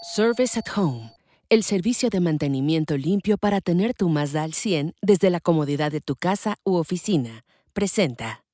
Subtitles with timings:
[0.00, 1.10] Service at Home,
[1.48, 6.00] el servicio de mantenimiento limpio para tener tu Mazda al 100 desde la comodidad de
[6.00, 8.44] tu casa u oficina, presenta.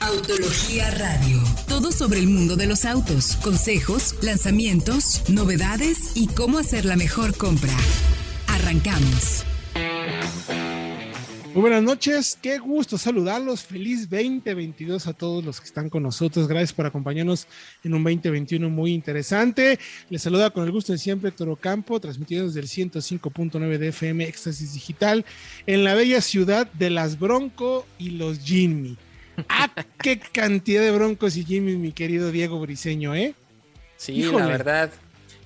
[0.00, 1.42] Autología Radio.
[1.68, 7.36] Todo sobre el mundo de los autos, consejos, lanzamientos, novedades y cómo hacer la mejor
[7.36, 7.76] compra.
[8.46, 9.44] Arrancamos.
[11.58, 13.64] Muy buenas noches, qué gusto saludarlos.
[13.64, 16.46] Feliz 2022 a todos los que están con nosotros.
[16.46, 17.48] Gracias por acompañarnos
[17.82, 19.76] en un 2021 muy interesante.
[20.08, 24.28] Les saluda con el gusto de siempre Toro Campo, transmitiendo desde el 105.9 de FM
[24.28, 25.24] Éxtasis Digital
[25.66, 28.96] en la bella ciudad de las Bronco y los Jimmy.
[29.48, 29.68] ¡Ah,
[30.00, 33.34] qué cantidad de Broncos y Jimmy, mi querido Diego Briseño, eh!
[33.96, 34.92] Sí, la verdad.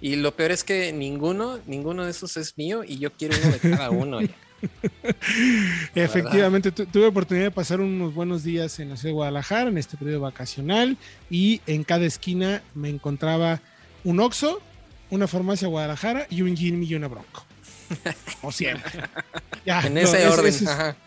[0.02, 3.52] Y lo peor es que ninguno, ninguno de esos es mío y yo quiero uno
[3.52, 4.18] de cada uno.
[5.94, 9.96] Efectivamente, tuve oportunidad de pasar unos buenos días en la ciudad de Guadalajara en este
[9.96, 10.96] periodo vacacional
[11.30, 13.60] y en cada esquina me encontraba
[14.04, 14.60] un Oxxo,
[15.10, 17.44] una farmacia Guadalajara y un Jimmy y una Bronco.
[18.42, 19.02] O siempre.
[19.66, 20.54] en ese orden.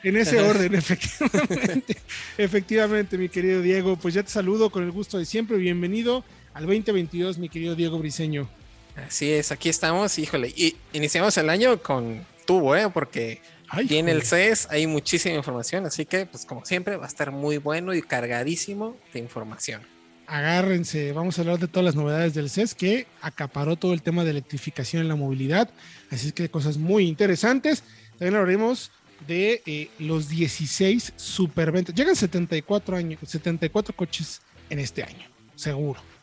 [0.04, 1.98] en ese orden, efectivamente.
[2.38, 3.96] efectivamente, mi querido Diego.
[3.96, 5.58] Pues ya te saludo con el gusto de siempre.
[5.58, 8.48] Bienvenido al 2022, mi querido Diego Briseño.
[8.96, 10.54] Así es, aquí estamos, híjole.
[10.56, 12.90] Y iniciamos el año con tubo, ¿eh?
[12.94, 13.42] Porque
[13.88, 17.58] tiene el CES, hay muchísima información, así que, pues como siempre, va a estar muy
[17.58, 19.82] bueno y cargadísimo de información.
[20.28, 24.24] Agárrense, vamos a hablar de todas las novedades del CES que acaparó todo el tema
[24.24, 25.70] de electrificación en la movilidad,
[26.10, 27.84] así que cosas muy interesantes.
[28.18, 28.92] También hablaremos
[29.28, 31.94] de eh, los 16 superventas.
[31.94, 36.15] Llegan 74 años, 74 coches en este año, seguro.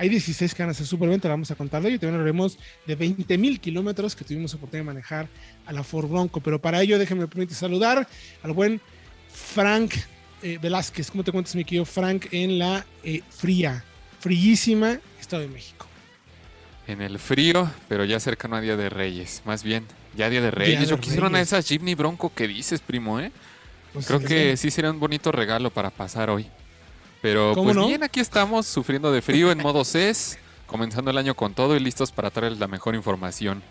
[0.00, 2.00] Hay 16 que van a ser superventa, vamos a contar de ello.
[2.00, 5.28] También hablaremos de 20 mil kilómetros que tuvimos oportunidad de manejar
[5.66, 6.40] a la Ford Bronco.
[6.40, 8.08] Pero para ello, déjenme permitir saludar
[8.42, 8.80] al buen
[9.30, 9.92] Frank
[10.42, 11.10] eh, Velázquez.
[11.10, 13.84] ¿Cómo te cuentas, mi querido Frank, en la eh, fría,
[14.20, 15.86] fríísima Estado de México?
[16.86, 19.42] En el frío, pero ya cercano a Día de Reyes.
[19.44, 19.84] Más bien,
[20.16, 20.88] ya Día de Reyes.
[20.88, 23.32] Yo quisiera una de esas Jimny Bronco que dices, primo, ¿eh?
[23.92, 26.46] Pues Creo que sí sería un bonito regalo para pasar hoy.
[27.22, 31.54] Pero pues bien, aquí estamos sufriendo de frío en modo CES, comenzando el año con
[31.54, 33.62] todo y listos para traerles la mejor información.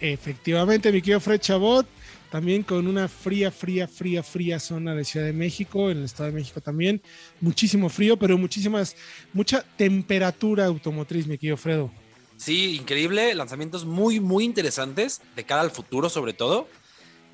[0.00, 1.86] Efectivamente, mi querido Fred Chabot,
[2.30, 6.30] también con una fría, fría, fría, fría zona de Ciudad de México, en el Estado
[6.30, 7.00] de México también.
[7.40, 8.96] Muchísimo frío, pero muchísimas,
[9.32, 11.90] mucha temperatura automotriz, mi querido Fredo.
[12.36, 16.68] Sí, increíble, lanzamientos muy, muy interesantes de cara al futuro sobre todo.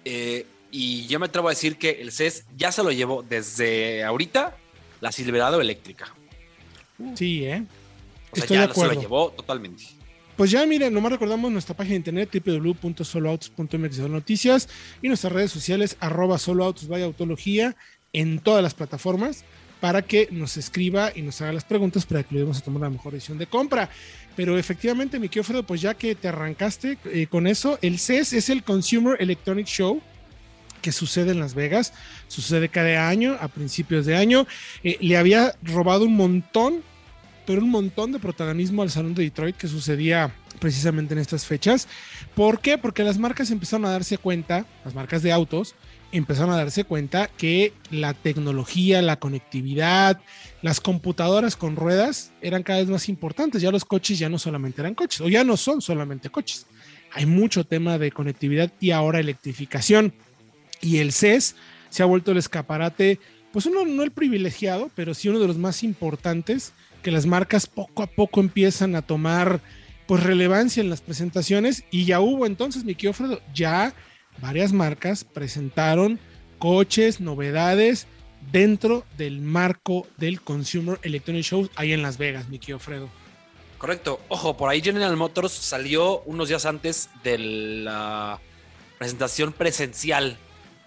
[0.05, 4.05] Eh, y yo me atrevo a decir que el CES ya se lo llevó desde
[4.05, 4.57] ahorita
[5.03, 6.15] la Silverado eléctrica.
[7.17, 7.65] Sí, ¿eh?
[8.31, 9.83] O sea, ya se la llevó totalmente.
[10.37, 14.69] Pues ya miren, nomás recordamos nuestra página de internet www.soloautos.mx noticias
[15.03, 17.77] y nuestras redes sociales arroba soloautos vaya autología
[18.13, 19.45] en todas las plataformas
[19.81, 22.91] para que nos escriba y nos haga las preguntas para que le a tomar la
[22.91, 23.91] mejor decisión de compra.
[24.37, 28.35] Pero efectivamente, mi querido Fredo, pues ya que te arrancaste eh, con eso, el CES
[28.35, 30.01] es el Consumer Electronic Show
[30.83, 31.95] que sucede en Las Vegas,
[32.29, 34.47] sucede cada año, a principios de año.
[34.85, 36.83] Eh, le había robado un montón,
[37.47, 41.89] pero un montón de protagonismo al Salón de Detroit que sucedía precisamente en estas fechas.
[42.35, 42.79] ¿Por qué?
[42.79, 45.75] Porque las marcas empezaron a darse cuenta, las marcas de autos,
[46.13, 50.21] empezaron a darse cuenta que la tecnología, la conectividad,
[50.61, 53.63] las computadoras con ruedas eran cada vez más importantes.
[53.63, 56.67] Ya los coches ya no solamente eran coches, o ya no son solamente coches.
[57.15, 60.15] Hay mucho tema de conectividad y ahora electrificación
[60.83, 61.57] y el CES
[61.89, 63.19] se ha vuelto el escaparate,
[63.53, 67.67] pues uno no el privilegiado, pero sí uno de los más importantes, que las marcas
[67.67, 69.61] poco a poco empiezan a tomar
[70.07, 73.95] pues relevancia en las presentaciones y ya hubo entonces, mi querido ya
[74.41, 76.19] varias marcas presentaron
[76.59, 78.07] coches, novedades
[78.51, 83.09] dentro del marco del Consumer Electronic Show ahí en Las Vegas, mi Fredo.
[83.79, 84.21] Correcto.
[84.29, 88.41] Ojo, por ahí General Motors salió unos días antes de la
[88.99, 90.39] presentación presencial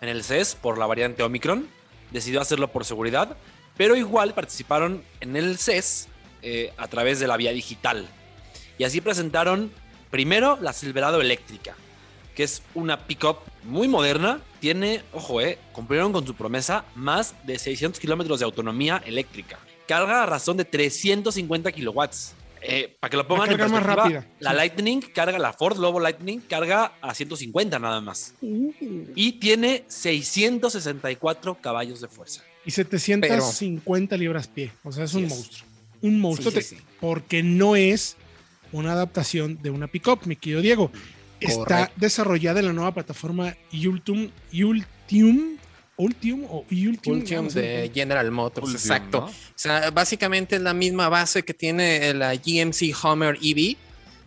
[0.05, 1.67] en el CES por la variante Omicron.
[2.11, 3.35] Decidió hacerlo por seguridad,
[3.75, 6.07] pero igual participaron en el CES
[6.41, 8.07] eh, a través de la vía digital.
[8.77, 9.71] Y así presentaron
[10.11, 11.75] primero la Silverado eléctrica,
[12.35, 14.41] que es una pickup muy moderna.
[14.59, 19.57] Tiene, ojo, eh, cumplieron con su promesa más de 600 kilómetros de autonomía eléctrica.
[19.87, 22.33] Carga a razón de 350 kilowatts.
[22.67, 26.93] Eh, para que lo pongan en perspectiva, la Lightning carga, la Ford Lobo Lightning carga
[26.99, 28.33] a 150 nada más.
[28.41, 28.71] Uh.
[29.13, 32.43] Y tiene 664 caballos de fuerza.
[32.65, 34.71] Y 750 libras pie.
[34.83, 35.69] O sea, es un monstruo.
[36.01, 36.53] Un monstruo.
[36.99, 38.17] porque no es
[38.71, 40.91] una adaptación de una pickup, mi querido Diego.
[41.39, 45.57] Está desarrollada en la nueva plataforma Ultium, Ultium
[45.97, 49.25] Ultium o Ultium, de General Motors, exacto.
[49.25, 53.77] O sea, básicamente es la misma base que tiene la GMC Hummer EV,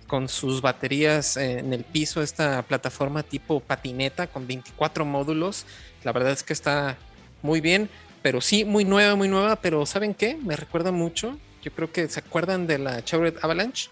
[0.07, 5.67] con sus baterías en el piso, esta plataforma tipo patineta con 24 módulos.
[6.03, 6.97] La verdad es que está
[7.43, 7.91] muy bien,
[8.23, 10.37] pero sí, muy nueva, muy nueva, pero ¿saben qué?
[10.37, 11.39] Me recuerda mucho.
[11.63, 13.91] Yo creo que se acuerdan de la Chevrolet Avalanche.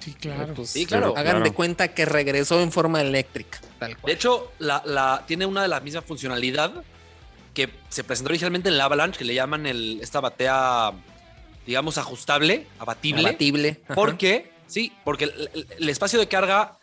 [0.00, 0.54] Sí, claro.
[0.54, 1.14] Pues, sí, claro.
[1.16, 3.60] Hagan de cuenta que regresó en forma eléctrica.
[3.78, 4.10] Tal cual.
[4.10, 6.72] De hecho, la, tiene una de las mismas funcionalidad
[7.54, 10.92] que se presentó originalmente en la Avalanche, que le llaman el, esta batea,
[11.66, 13.28] digamos, ajustable, abatible.
[13.28, 13.80] Abatible.
[13.94, 15.30] Porque, sí, porque
[15.78, 16.78] el, espacio de carga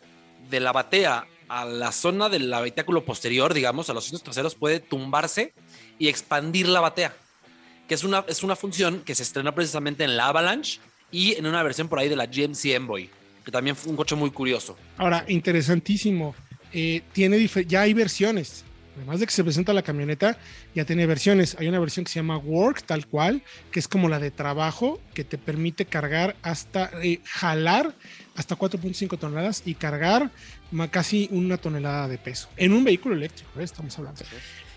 [0.48, 4.78] de la batea a la zona del habitáculo posterior, digamos, a los asientos traseros, puede
[4.78, 5.52] tumbarse
[5.98, 7.14] y expandir la batea,
[7.88, 10.78] que es una, es una función que se estrenó precisamente en la Avalanche
[11.10, 13.10] y en una versión por ahí de la GMC Envoy,
[13.44, 14.76] que también fue un coche muy curioso.
[14.96, 16.36] Ahora, interesantísimo,
[16.72, 18.64] eh, tiene ya hay versiones.
[19.00, 20.36] Además de que se presenta la camioneta,
[20.74, 21.56] ya tiene versiones.
[21.58, 23.42] Hay una versión que se llama Work, tal cual,
[23.72, 27.94] que es como la de trabajo, que te permite cargar hasta, eh, jalar
[28.36, 30.30] hasta 4.5 toneladas y cargar
[30.90, 32.50] casi una tonelada de peso.
[32.58, 33.64] En un vehículo eléctrico, ¿eh?
[33.64, 34.20] estamos hablando.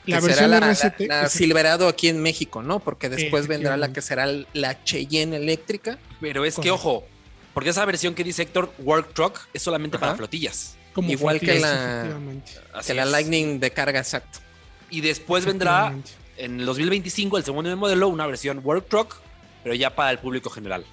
[0.05, 2.79] La versión será la, Silverado aquí en México, ¿no?
[2.79, 5.97] Porque después vendrá la que será la Cheyenne eléctrica.
[6.21, 7.05] Pero es que, ojo,
[7.53, 10.77] porque esa versión que dice Héctor, Work Truck, es solamente para flotillas.
[10.97, 12.07] Igual que la,
[12.85, 14.39] que la Lightning de carga, exacto.
[14.89, 15.95] Y después vendrá
[16.37, 19.15] en el 2025 el segundo modelo, una versión Work Truck,
[19.63, 20.85] pero ya para el público general.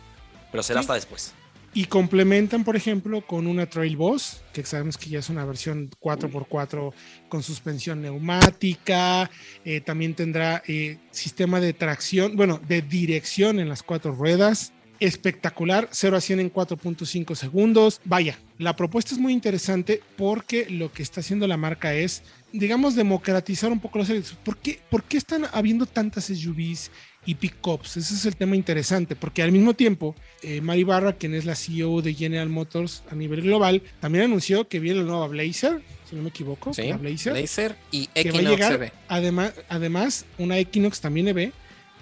[0.50, 1.34] Pero será hasta después.
[1.72, 5.88] Y complementan, por ejemplo, con una Trail Boss, que sabemos que ya es una versión
[6.00, 6.92] 4x4
[7.28, 9.30] con suspensión neumática.
[9.64, 14.72] Eh, también tendrá eh, sistema de tracción, bueno, de dirección en las cuatro ruedas.
[15.00, 18.00] Espectacular, 0 a 100 en 4.5 segundos.
[18.04, 22.94] Vaya, la propuesta es muy interesante porque lo que está haciendo la marca es, digamos,
[22.94, 24.38] democratizar un poco los eléctricos.
[24.44, 26.90] ¿Por qué, ¿Por qué están habiendo tantas SUVs
[27.26, 27.96] y pickups.
[27.98, 31.54] Ese es el tema interesante, porque al mismo tiempo, eh, Mari Barra, quien es la
[31.54, 36.16] CEO de General Motors a nivel global, también anunció que viene la nueva Blazer, si
[36.16, 38.92] no me equivoco, sí, Blazer, Blazer y Equinox EV.
[39.08, 41.52] Además, además, una Equinox también EV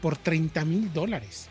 [0.00, 1.48] por 30 mil dólares.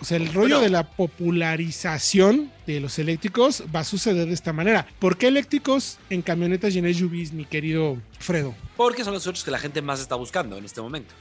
[0.00, 4.52] O sea, el rollo de la popularización de los eléctricos va a suceder de esta
[4.52, 4.86] manera.
[4.98, 8.54] ¿Por qué eléctricos en camionetas y en SUVs, mi querido Fredo?
[8.76, 11.14] Porque son los otros que la gente más está buscando en este momento.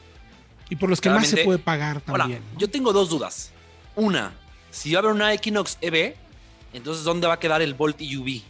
[0.70, 2.42] Y por los que más se puede pagar también.
[2.58, 3.52] yo tengo dos dudas.
[3.96, 4.34] Una,
[4.70, 6.16] si va a haber una Equinox EV,
[6.74, 8.42] entonces ¿dónde va a quedar el Volt EUV?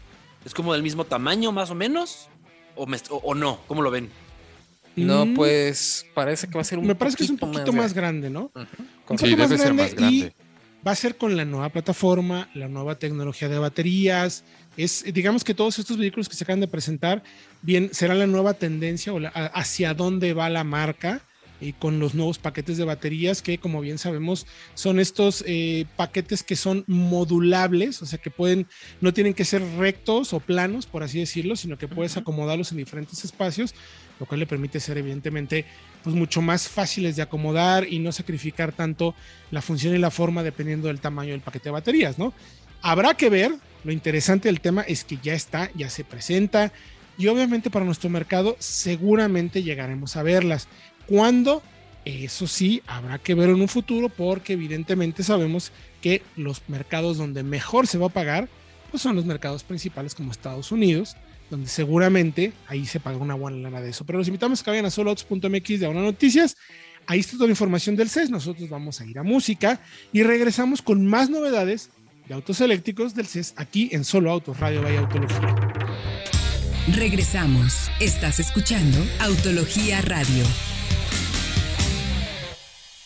[0.44, 2.28] ¿Es como del mismo tamaño más o menos?
[2.76, 3.60] ¿O, no?
[3.68, 4.10] ¿Cómo lo ven?
[4.98, 7.94] No, pues parece que va a ser un Me parece que es un poquito más,
[7.94, 8.52] grande, ¿no?
[9.18, 10.34] sí, debe ser más grande.
[10.86, 14.44] va a ser con la nueva plataforma, la nueva tecnología de baterías.
[14.76, 17.24] Es, digamos que todos estos vehículos que se acaban de presentar,
[17.62, 21.22] bien, será la nueva tendencia o hacia dónde va la marca
[21.60, 26.44] y con los nuevos paquetes de baterías que como bien sabemos son estos eh, paquetes
[26.44, 28.68] que son modulables, o sea que pueden,
[29.02, 32.78] no tienen que ser rectos o planos, por así decirlo, sino que puedes acomodarlos en
[32.78, 33.74] diferentes espacios,
[34.20, 35.66] lo cual le permite ser evidentemente
[36.04, 39.16] pues mucho más fáciles de acomodar y no sacrificar tanto
[39.52, 42.34] la función y la forma dependiendo del tamaño del paquete de baterías, ¿no?
[42.82, 43.52] Habrá que ver,
[43.84, 46.72] lo interesante del tema es que ya está, ya se presenta,
[47.18, 50.68] y obviamente para nuestro mercado seguramente llegaremos a verlas.
[51.08, 51.64] ¿Cuándo?
[52.06, 55.72] Eso sí, habrá que ver en un futuro porque evidentemente sabemos
[56.02, 58.48] que los mercados donde mejor se va a pagar
[58.90, 61.18] pues son los mercados principales como Estados Unidos,
[61.50, 64.06] donde seguramente ahí se paga una buena lana de eso.
[64.06, 66.56] Pero los invitamos a que vayan a soloautos.mx de una noticias.
[67.06, 68.30] Ahí está toda la información del CES.
[68.30, 69.80] Nosotros vamos a ir a música
[70.12, 71.90] y regresamos con más novedades
[72.28, 75.56] de autos eléctricos del CES aquí en Solo Autos Radio Vaya Autología.
[76.94, 77.90] Regresamos.
[78.00, 80.44] Estás escuchando Autología Radio.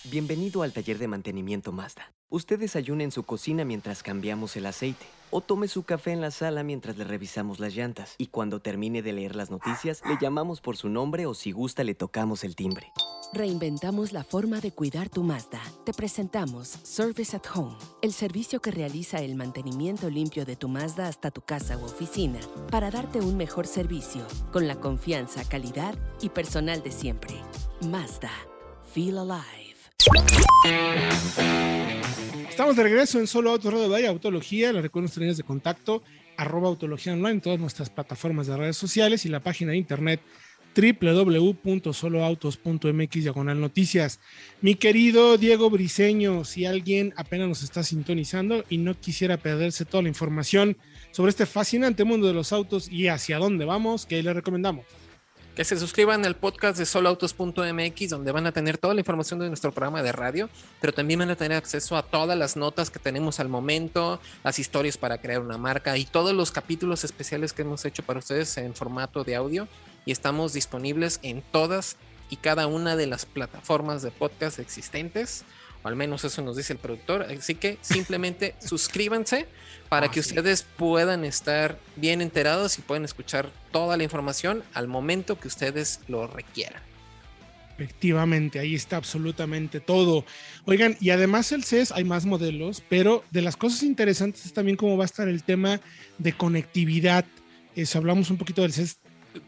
[0.10, 2.12] Bienvenido al taller de mantenimiento Mazda.
[2.29, 6.31] Usted desayune en su cocina mientras cambiamos el aceite o tome su café en la
[6.31, 8.15] sala mientras le revisamos las llantas.
[8.17, 11.83] Y cuando termine de leer las noticias, le llamamos por su nombre o si gusta
[11.83, 12.91] le tocamos el timbre.
[13.33, 15.61] Reinventamos la forma de cuidar tu Mazda.
[15.85, 21.07] Te presentamos Service at Home, el servicio que realiza el mantenimiento limpio de tu Mazda
[21.07, 26.29] hasta tu casa u oficina para darte un mejor servicio con la confianza, calidad y
[26.29, 27.35] personal de siempre.
[27.81, 28.31] Mazda.
[28.93, 29.71] Feel alive.
[32.51, 34.74] Estamos de regreso en Solo Autos Radio de Autología.
[34.74, 36.03] Les recuerdo nuestras líneas de contacto,
[36.36, 40.20] arroba autología online todas nuestras plataformas de redes sociales y la página de internet
[40.75, 44.20] www.soloautos.mx diagonal noticias.
[44.60, 50.03] Mi querido Diego Briseño, si alguien apenas nos está sintonizando y no quisiera perderse toda
[50.03, 50.75] la información
[51.12, 54.86] sobre este fascinante mundo de los autos y hacia dónde vamos, ¿qué le recomendamos?
[55.55, 59.48] Que se suscriban al podcast de soloautos.mx, donde van a tener toda la información de
[59.48, 63.00] nuestro programa de radio, pero también van a tener acceso a todas las notas que
[63.00, 67.63] tenemos al momento, las historias para crear una marca y todos los capítulos especiales que
[67.63, 69.67] hemos hecho para ustedes en formato de audio.
[70.05, 71.98] Y estamos disponibles en todas
[72.29, 75.43] y cada una de las plataformas de podcast existentes
[75.83, 77.23] o al menos eso nos dice el productor.
[77.23, 79.47] Así que simplemente suscríbanse
[79.89, 85.39] para que ustedes puedan estar bien enterados y puedan escuchar toda la información al momento
[85.39, 86.81] que ustedes lo requieran.
[87.81, 90.23] Efectivamente, ahí está absolutamente todo.
[90.65, 94.77] Oigan, y además el CES hay más modelos, pero de las cosas interesantes es también
[94.77, 95.81] cómo va a estar el tema
[96.19, 97.25] de conectividad.
[97.75, 99.00] Eso, hablamos un poquito del CES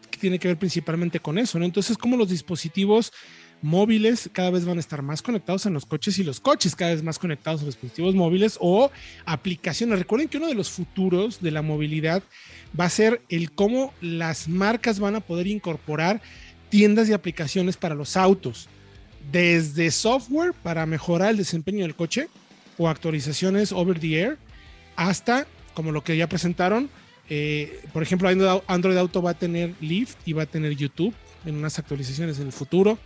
[0.10, 1.66] que tiene que ver principalmente con eso, ¿no?
[1.66, 3.12] Entonces, cómo los dispositivos
[3.64, 6.92] móviles cada vez van a estar más conectados en los coches y los coches cada
[6.92, 8.92] vez más conectados a dispositivos móviles o
[9.26, 9.98] aplicaciones.
[9.98, 12.22] Recuerden que uno de los futuros de la movilidad
[12.80, 16.22] va a ser el cómo las marcas van a poder incorporar
[16.70, 18.68] tiendas y aplicaciones para los autos,
[19.32, 22.28] desde software para mejorar el desempeño del coche
[22.78, 24.38] o actualizaciones over the air,
[24.96, 26.90] hasta como lo que ya presentaron.
[27.30, 28.28] Eh, por ejemplo,
[28.68, 31.14] Android Auto va a tener Lyft y va a tener YouTube
[31.46, 32.98] en unas actualizaciones en el futuro.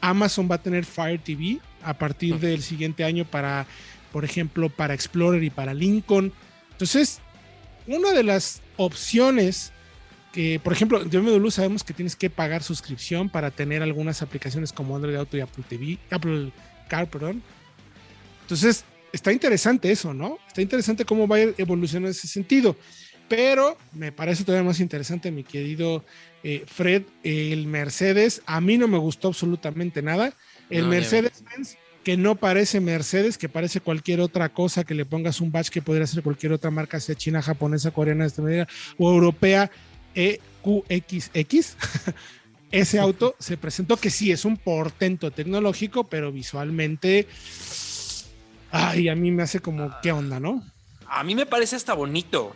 [0.00, 3.66] Amazon va a tener Fire TV a partir del siguiente año para,
[4.12, 6.32] por ejemplo, para Explorer y para Lincoln.
[6.72, 7.20] Entonces,
[7.86, 9.72] una de las opciones
[10.32, 14.72] que, por ejemplo, de BMW sabemos que tienes que pagar suscripción para tener algunas aplicaciones
[14.72, 16.52] como Android Auto y Apple TV, Apple
[16.88, 17.42] Car, perdón.
[18.42, 20.38] Entonces, está interesante eso, ¿no?
[20.46, 22.76] Está interesante cómo va a evolucionar en ese sentido.
[23.28, 26.04] Pero me parece todavía más interesante, mi querido
[26.44, 28.42] eh, Fred, el Mercedes.
[28.46, 30.32] A mí no me gustó absolutamente nada.
[30.70, 35.50] El Mercedes-Benz, que no parece Mercedes, que parece cualquier otra cosa que le pongas un
[35.50, 39.12] badge que podría ser cualquier otra marca, sea china, japonesa, coreana, de esta manera, o
[39.12, 39.70] europea,
[40.14, 41.76] EQXX.
[42.70, 47.26] Ese auto se presentó que sí es un portento tecnológico, pero visualmente,
[48.70, 50.64] ay, a mí me hace como, ¿qué onda, no?
[51.08, 52.54] A mí me parece hasta bonito.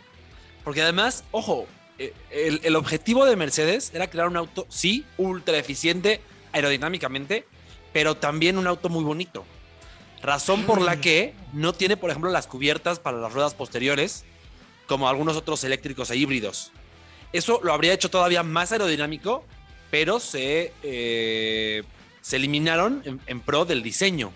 [0.63, 6.21] Porque además, ojo, eh, el, objetivo de Mercedes era crear un auto, sí, ultra eficiente
[6.51, 7.45] aerodinámicamente,
[7.93, 9.45] pero también un auto muy bonito.
[10.21, 14.25] Razón por la que no tiene, por ejemplo, las cubiertas para las ruedas posteriores,
[14.87, 16.71] como algunos otros eléctricos e híbridos.
[17.33, 19.45] Eso lo habría hecho todavía más aerodinámico,
[19.89, 21.83] pero se, eh,
[22.21, 24.31] se eliminaron en, en, pro del diseño.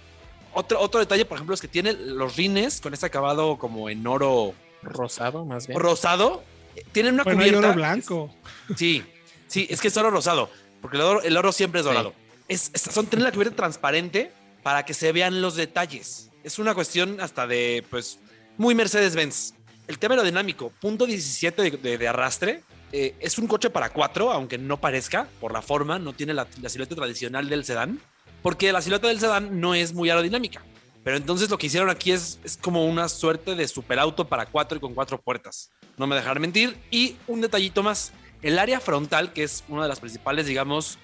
[0.53, 4.05] Otro, otro detalle, por ejemplo, es que tiene los rines con ese acabado como en
[4.07, 4.53] oro
[4.85, 5.79] Rosado, más bien.
[5.79, 6.43] Rosado.
[6.91, 7.57] Tienen una cubierta.
[7.59, 8.35] oro blanco.
[8.75, 9.03] Sí,
[9.47, 10.49] sí, es que es oro rosado,
[10.81, 12.13] porque el oro, siempre es dorado.
[12.47, 16.29] Es, son tener la cubierta transparente para que se vean los detalles.
[16.43, 18.19] Es una cuestión hasta de, pues,
[18.57, 19.53] muy Mercedes-Benz.
[19.87, 24.79] El tema aerodinámico, punto 17 de, arrastre, eh, es un coche para cuatro, aunque no
[24.81, 27.99] parezca, por la forma, no tiene la, la silueta tradicional del sedán,
[28.41, 30.61] porque la silueta del sedán no es muy aerodinámica.
[31.05, 34.79] Pero entonces lo que hicieron aquí es, es como una suerte de superauto para cuatro
[34.79, 35.69] y con cuatro puertas.
[35.97, 36.75] No me dejarán mentir.
[36.89, 38.11] Y un detallito más.
[38.41, 40.97] El área frontal, que es uno de los principales, digamos,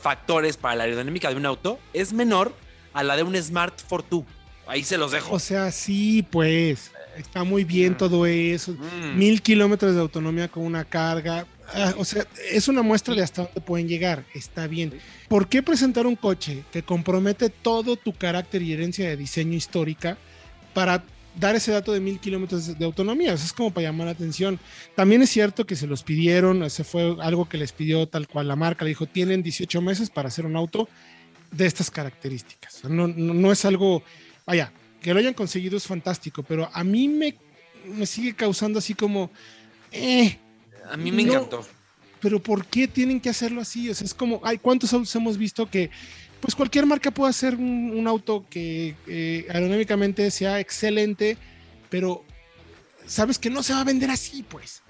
[0.00, 2.52] factores para la aerodinámica de un auto, es menor
[2.94, 4.26] a la de un Smart Fortwo.
[4.66, 5.32] Ahí se los dejo.
[5.32, 6.90] O sea, sí, pues.
[7.16, 7.96] Está muy bien mm.
[7.96, 8.72] todo eso.
[8.72, 9.16] Mm.
[9.16, 11.46] Mil kilómetros de autonomía con una carga.
[11.72, 14.24] Ah, o sea, es una muestra de hasta dónde pueden llegar.
[14.34, 15.00] Está bien.
[15.28, 20.18] ¿Por qué presentar un coche que compromete todo tu carácter y herencia de diseño histórica
[20.74, 21.02] para
[21.36, 23.32] dar ese dato de mil kilómetros de autonomía?
[23.32, 24.60] Eso es como para llamar la atención.
[24.94, 28.48] También es cierto que se los pidieron, ese fue algo que les pidió tal cual
[28.48, 28.84] la marca.
[28.84, 30.88] Le dijo, tienen 18 meses para hacer un auto
[31.50, 32.84] de estas características.
[32.84, 34.02] No, no, es algo,
[34.46, 37.36] vaya, que lo hayan conseguido es fantástico, pero a mí me,
[37.86, 39.30] me sigue causando así como,
[39.92, 40.38] eh,
[40.90, 41.64] a mí me encantó.
[42.20, 43.90] Pero ¿por qué tienen que hacerlo así?
[43.90, 45.90] O sea, es como, hay cuántos autos hemos visto que,
[46.40, 51.36] pues cualquier marca puede hacer un, auto que eh, aerodinámicamente sea excelente,
[51.90, 52.24] pero
[53.06, 54.82] sabes que no se va a vender así, pues.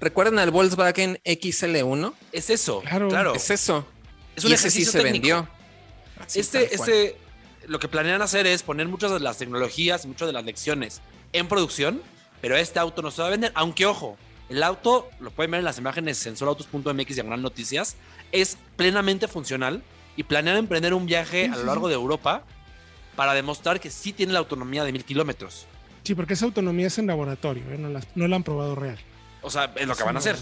[0.00, 2.14] ¿Recuerdan al Volkswagen XL1?
[2.30, 3.34] Es eso, claro.
[3.34, 3.84] Es eso.
[4.36, 5.48] Es un y ese sí se vendió.
[6.34, 7.16] este, este,
[7.66, 11.00] lo que planean hacer es poner muchas de las tecnologías, muchas de las lecciones
[11.32, 12.00] en producción,
[12.40, 14.16] pero este auto no se va a vender, aunque ojo,
[14.48, 17.96] el auto, lo pueden ver en las imágenes en solautos.mx gran noticias,
[18.32, 19.82] es plenamente funcional
[20.16, 22.42] y planean emprender un viaje a lo largo de Europa
[23.16, 25.66] para demostrar que sí tiene la autonomía de mil kilómetros.
[26.02, 27.78] Sí, porque esa autonomía es en laboratorio, ¿eh?
[27.78, 28.98] no, la, han probado real.
[29.42, 30.36] O sea, es lo que van a hacer.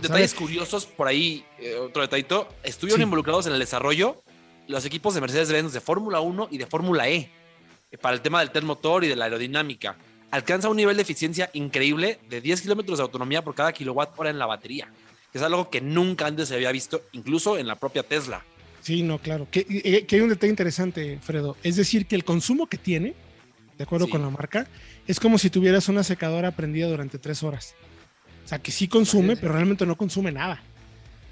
[0.00, 2.48] Detalles curiosos por ahí, eh, otro detallito.
[2.62, 4.22] Estuvieron involucrados en el desarrollo
[4.68, 7.30] los equipos de Mercedes-Benz de Fórmula 1 y de Fórmula E
[7.90, 9.96] eh, para el tema del TEL motor y de la aerodinámica
[10.30, 14.30] alcanza un nivel de eficiencia increíble de 10 kilómetros de autonomía por cada kilowatt hora
[14.30, 14.88] en la batería.
[15.32, 18.44] que es algo que nunca antes se había visto, incluso en la propia Tesla.
[18.82, 19.46] Sí, no, claro.
[19.48, 21.56] Que, eh, hay un detalle interesante, Fredo.
[21.62, 23.14] Es decir, que el consumo que tiene,
[23.78, 24.66] de acuerdo con la marca,
[25.06, 27.76] es como si tuvieras una secadora prendida durante tres horas.
[28.44, 30.60] O sea, que sí consume, pero realmente no consume nada.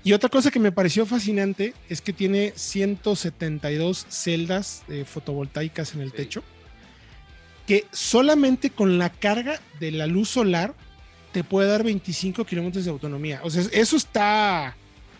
[0.04, 6.12] Y otra cosa que me pareció fascinante es que tiene 172 celdas fotovoltaicas en el
[6.12, 6.44] techo,
[7.68, 10.74] que solamente con la carga de la luz solar
[11.32, 13.40] te puede dar 25 kilómetros de autonomía.
[13.44, 14.74] O sea, eso está...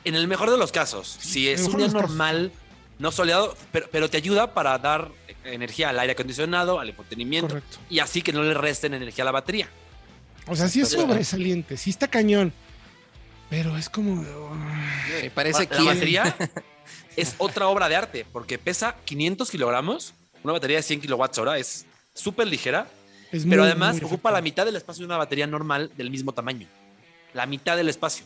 [0.07, 2.51] En el mejor de los casos, si es un día normal,
[2.99, 5.11] no soleado, pero, te ayuda para dar
[5.45, 9.33] energía al aire acondicionado, al entretenimiento, y así que no le resten energía a la
[9.33, 9.69] batería.
[10.47, 12.55] O sea, sí es sobresaliente, sí está cañón.
[13.51, 14.25] Pero es como.
[15.35, 15.75] parece que.
[15.75, 16.35] La batería
[17.17, 20.15] es otra obra de arte, porque pesa 500 kilogramos.
[20.43, 21.85] Una batería de 100 kilowatts hora es
[22.19, 22.89] súper ligera,
[23.49, 26.67] pero además ocupa la mitad del espacio de una batería normal del mismo tamaño.
[27.35, 28.25] La mitad del espacio.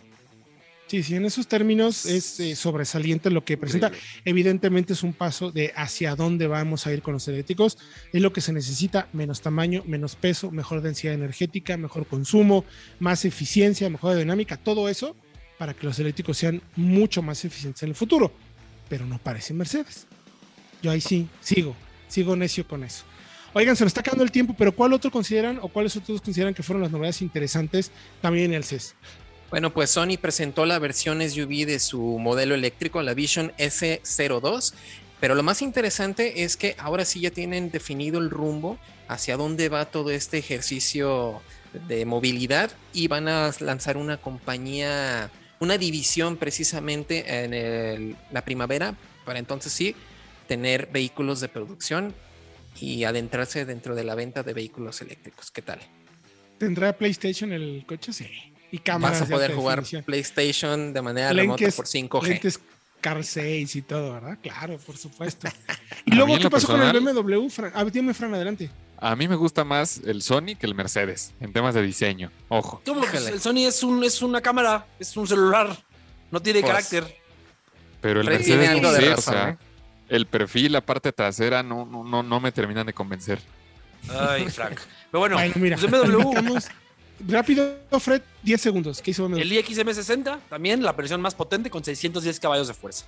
[0.86, 3.90] Sí, sí, en esos términos es eh, sobresaliente lo que presenta.
[4.26, 7.78] Evidentemente es un paso de hacia dónde vamos a ir con los eléctricos.
[8.12, 12.66] Es lo que se necesita, menos tamaño, menos peso, mejor densidad energética, mejor consumo,
[12.98, 15.16] más eficiencia, mejor dinámica, todo eso
[15.62, 18.32] para que los eléctricos sean mucho más eficientes en el futuro.
[18.88, 20.06] Pero no parece Mercedes.
[20.82, 21.76] Yo ahí sí, sigo,
[22.08, 23.04] sigo necio con eso.
[23.54, 26.54] Oigan, se nos está acabando el tiempo, pero ¿cuál otro consideran o cuáles otros consideran
[26.54, 27.90] que fueron las novedades interesantes
[28.22, 28.94] también en el CES?
[29.50, 34.72] Bueno, pues Sony presentó la versión SUV de su modelo eléctrico, la Vision S02,
[35.20, 39.68] pero lo más interesante es que ahora sí ya tienen definido el rumbo hacia dónde
[39.68, 41.42] va todo este ejercicio
[41.86, 45.30] de movilidad y van a lanzar una compañía,
[45.60, 48.94] una división precisamente en la primavera
[49.26, 49.94] para entonces sí
[50.48, 52.14] tener vehículos de producción
[52.80, 55.50] y adentrarse dentro de la venta de vehículos eléctricos.
[55.50, 55.80] ¿Qué tal?
[56.58, 58.12] ¿Tendrá PlayStation el coche?
[58.12, 58.28] Sí
[58.72, 59.20] y cámaras.
[59.20, 62.22] Vas a poder jugar PlayStation de manera remota por 5G.
[62.22, 62.60] Lentes
[63.00, 64.38] Car 6 y todo, ¿verdad?
[64.42, 65.48] Claro, por supuesto.
[66.06, 67.48] y luego, ¿qué pasó con el BMW?
[67.48, 67.72] Fran?
[67.74, 68.70] Ah, dime, Fran, adelante.
[68.96, 72.30] A mí me gusta más el Sony que el Mercedes en temas de diseño.
[72.48, 72.80] Ojo.
[72.86, 73.04] ¿Cómo?
[73.04, 75.76] el Sony es, un, es una cámara, es un celular.
[76.30, 77.18] No tiene pues, carácter.
[78.00, 79.58] Pero el Mercedes algo de razón, o sea, ¿eh?
[80.12, 83.40] El perfil, la parte trasera, no, no, no, no me terminan de convencer.
[84.10, 84.78] Ay, Frank.
[85.10, 86.58] Pero bueno, bueno mira, pues BMW.
[87.26, 89.00] Rápido, Fred, 10 segundos.
[89.00, 93.06] ¿Qué hizo El iXM60, también la versión más potente con 610 caballos de fuerza.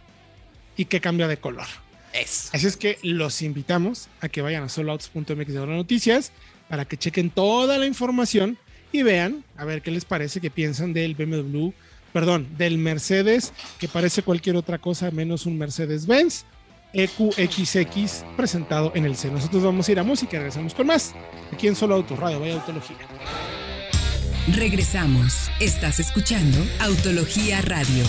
[0.77, 1.67] Y que cambia de color.
[2.15, 2.49] Es.
[2.55, 6.33] Así es que los invitamos a que vayan a soloautos.mx de noticias
[6.69, 8.57] para que chequen toda la información
[8.93, 11.71] y vean a ver qué les parece, qué piensan del BMW,
[12.13, 16.47] perdón, del Mercedes, que parece cualquier otra cosa menos un Mercedes-Benz.
[16.95, 19.31] EQXX presentado en el C.
[19.31, 21.15] Nosotros vamos a ir a música y regresamos con más
[21.53, 22.97] aquí en Solo Autos Radio, vaya Autología.
[24.53, 25.51] Regresamos.
[25.59, 28.05] Estás escuchando Autología Radio.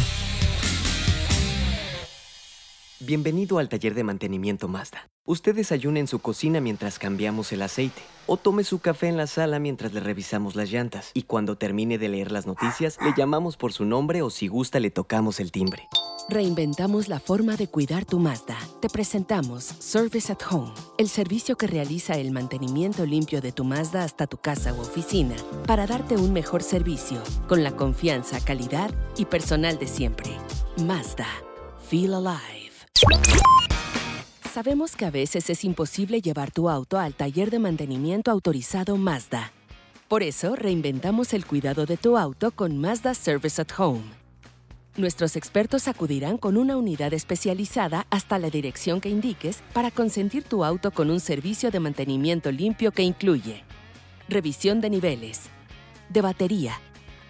[2.99, 5.09] Bienvenido al taller de mantenimiento Mazda.
[5.25, 8.01] Usted desayuna en su cocina mientras cambiamos el aceite.
[8.25, 11.11] O tome su café en la sala mientras le revisamos las llantas.
[11.13, 14.79] Y cuando termine de leer las noticias, le llamamos por su nombre o si gusta
[14.79, 15.87] le tocamos el timbre.
[16.27, 18.57] Reinventamos la forma de cuidar tu Mazda.
[18.81, 24.03] Te presentamos Service at Home, el servicio que realiza el mantenimiento limpio de tu Mazda
[24.03, 25.35] hasta tu casa u oficina
[25.67, 30.31] para darte un mejor servicio con la confianza, calidad y personal de siempre.
[30.83, 31.27] Mazda.
[31.87, 32.71] Feel alive.
[34.51, 39.51] Sabemos que a veces es imposible llevar tu auto al taller de mantenimiento autorizado Mazda.
[40.07, 44.24] Por eso reinventamos el cuidado de tu auto con Mazda Service at Home
[44.97, 50.63] Nuestros expertos acudirán con una unidad especializada hasta la dirección que indiques para consentir tu
[50.63, 53.63] auto con un servicio de mantenimiento limpio que incluye
[54.29, 55.49] revisión de niveles,
[56.09, 56.79] de batería,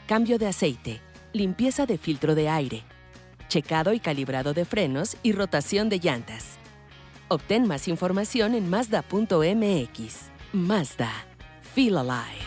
[0.08, 1.02] cambio de aceite,
[1.34, 2.84] limpieza de filtro de aire,
[3.48, 6.58] checado y calibrado de frenos y rotación de llantas.
[7.28, 10.30] Obtén más información en Mazda.mx.
[10.54, 11.12] Mazda.
[11.74, 12.46] Feel alive.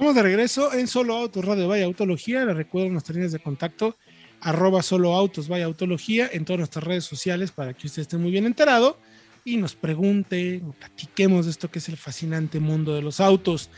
[0.00, 2.42] Estamos de regreso en Solo Autos Radio Vaya Autología.
[2.46, 3.98] Les recuerdo nuestras líneas de contacto,
[4.40, 8.30] arroba Solo Autos Vaya Autología en todas nuestras redes sociales para que usted esté muy
[8.30, 8.98] bien enterado
[9.44, 13.68] y nos pregunte, platiquemos de esto que es el fascinante mundo de los autos.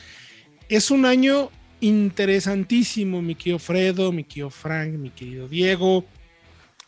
[0.69, 6.05] Es un año interesantísimo, mi querido Fredo, mi querido Frank, mi querido Diego.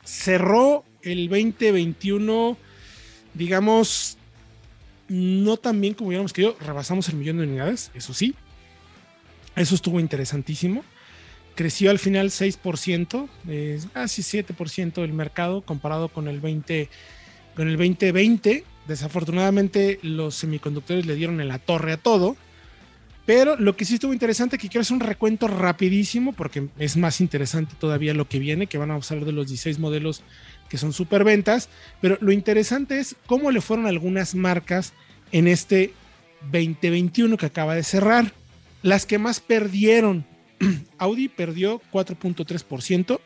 [0.04, 2.56] Cerró el 2021,
[3.34, 4.16] digamos,
[5.08, 6.56] no tan bien como hubiéramos querido.
[6.60, 8.36] Rebasamos el millón de unidades, eso sí,
[9.56, 10.84] eso estuvo interesantísimo.
[11.54, 13.28] Creció al final 6%,
[13.92, 16.88] casi 7% del mercado comparado con el, 20,
[17.54, 18.64] con el 2020.
[18.88, 22.36] Desafortunadamente los semiconductores le dieron en la torre a todo.
[23.26, 27.20] Pero lo que sí estuvo interesante, que quiero hacer un recuento rapidísimo, porque es más
[27.20, 30.22] interesante todavía lo que viene, que van a hablar de los 16 modelos
[30.68, 31.68] que son superventas,
[32.00, 34.92] pero lo interesante es cómo le fueron algunas marcas
[35.32, 35.92] en este
[36.52, 38.32] 2021 que acaba de cerrar.
[38.84, 40.26] Las que más perdieron,
[40.98, 43.18] Audi perdió 4.3%,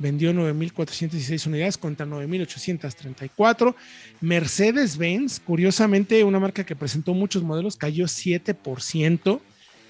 [0.00, 3.76] vendió 9.416 unidades contra 9.834.
[4.20, 9.40] Mercedes-Benz, curiosamente, una marca que presentó muchos modelos, cayó 7%.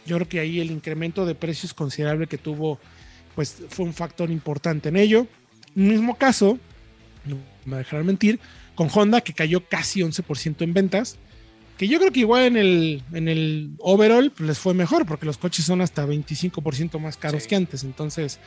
[0.05, 2.79] Yo creo que ahí el incremento de precios considerable que tuvo,
[3.35, 5.27] pues fue un factor importante en ello.
[5.75, 6.59] Mismo caso,
[7.25, 8.40] no me dejarán mentir,
[8.75, 11.18] con Honda, que cayó casi 11% en ventas.
[11.79, 15.27] Que yo creo que igual en el, en el overall pues, les fue mejor, porque
[15.27, 17.85] los coches son hasta 25% más caros que antes.
[17.85, 18.41] Entonces,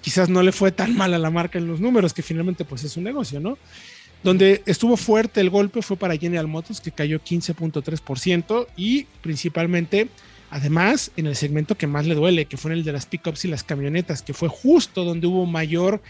[0.00, 2.84] quizás no le fue tan mal a la marca en los números, que finalmente pues
[2.84, 3.58] es un negocio, ¿no?
[4.22, 10.08] Donde estuvo fuerte el golpe fue para General Motors, que cayó 15.3% y principalmente,
[10.50, 13.46] además, en el segmento que más le duele, que fue en el de las pickups
[13.46, 16.02] y las camionetas, que fue justo donde hubo mayor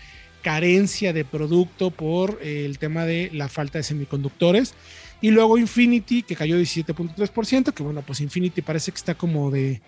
[0.43, 4.75] carencia de producto por eh, el tema de la falta de semiconductores.
[5.21, 9.83] Y luego Infinity, que cayó 17.3%, que bueno, pues Infinity parece que está como de,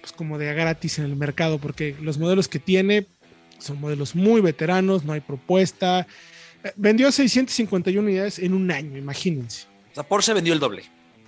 [0.00, 3.06] pues como de gratis en el mercado, porque los modelos que tiene
[3.58, 6.06] son modelos muy veteranos, no hay propuesta.
[6.64, 9.66] Eh, vendió 651 unidades en un año, imagínense.
[9.92, 10.84] O sea, Porsche vendió el doble.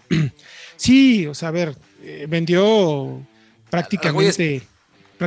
[0.75, 3.25] Sí, o sea, a ver, eh, vendió
[3.71, 4.63] prácticamente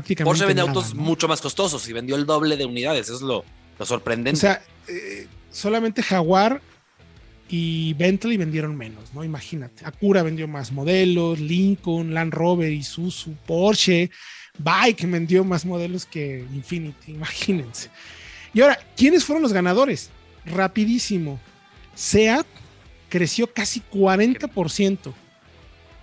[0.02, 3.46] Porsche vende autos mucho más costosos y vendió el doble de unidades, eso es lo,
[3.86, 4.38] sorprendente.
[4.38, 6.62] O sea, eh, solamente Jaguar
[7.50, 9.24] y Bentley vendieron menos, ¿no?
[9.24, 9.86] Imagínate.
[9.86, 14.10] Acura vendió más modelos, Lincoln, Land Rover, Isuzu, Porsche,
[14.58, 17.90] Bike vendió más modelos que Infinity, imagínense.
[18.54, 20.10] Y ahora, ¿quiénes fueron los ganadores?
[20.46, 21.40] Rapidísimo.
[21.94, 22.46] SEAT
[23.10, 25.14] creció casi 40%.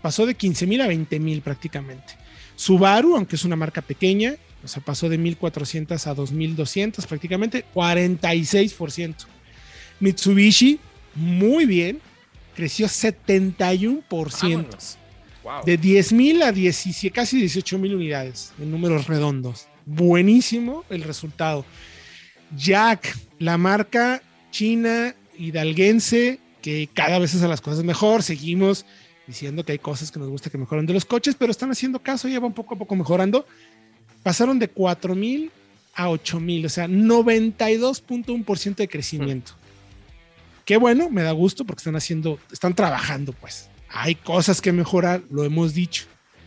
[0.03, 2.22] Pasó de 15 mil a 20 mil prácticamente.
[2.57, 9.15] Subaru, aunque es una marca pequeña, o sea, pasó de 1.400 a 2.200 prácticamente, 46%.
[10.01, 10.79] Mitsubishi,
[11.15, 12.01] muy bien,
[12.55, 14.97] creció 71%.
[15.65, 19.67] De 10.000 a 17, casi 18.000 unidades en números redondos.
[19.85, 21.65] Buenísimo el resultado.
[22.57, 28.87] Jack, la marca china hidalguense, que cada vez hace las cosas mejor, seguimos
[29.27, 32.01] diciendo que hay cosas que nos gusta que mejoren de los coches, pero están haciendo
[32.01, 33.47] caso, ya van poco a poco mejorando.
[34.23, 35.51] Pasaron de 4 mil
[35.95, 39.53] a 8 mil, o sea, 92.1% de crecimiento.
[40.65, 43.69] Qué bueno, me da gusto porque están haciendo, están trabajando, pues.
[43.89, 46.05] Hay cosas que mejorar, lo hemos dicho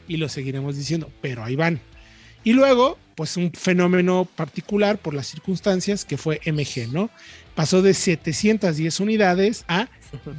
[0.08, 1.80] y lo seguiremos diciendo, pero ahí van.
[2.44, 7.10] Y luego, pues un fenómeno particular por las circunstancias que fue MG, ¿no?
[7.56, 9.88] Pasó de 710 unidades a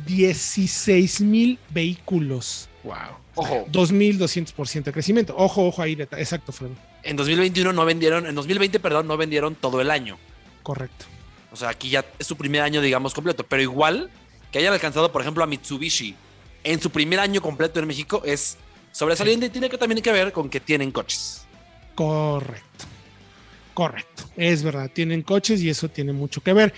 [0.07, 2.69] 16 mil vehículos.
[2.85, 2.95] Wow.
[3.35, 3.67] Ojo.
[3.71, 5.35] 2.200% de crecimiento.
[5.37, 5.97] Ojo, ojo ahí.
[5.99, 6.71] Exacto, Fred.
[7.03, 10.19] En 2021 no vendieron, en 2020, perdón, no vendieron todo el año.
[10.63, 11.07] Correcto.
[11.53, 13.45] O sea, aquí ya es su primer año, digamos, completo.
[13.45, 14.11] Pero igual
[14.53, 16.15] que hayan alcanzado, por ejemplo, a Mitsubishi
[16.65, 18.57] en su primer año completo en México es
[18.91, 21.47] sobresaliente y tiene que también que ver con que tienen coches.
[21.95, 22.85] Correcto.
[23.73, 24.25] Correcto.
[24.37, 26.75] Es verdad, tienen coches y eso tiene mucho que ver.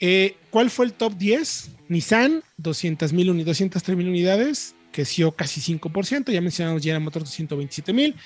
[0.00, 1.70] Eh, ¿Cuál fue el top 10?
[1.88, 6.32] Nissan, 200 mil 203 mil unidades, creció casi 5%.
[6.32, 8.16] Ya mencionamos General Motors, 127 mil.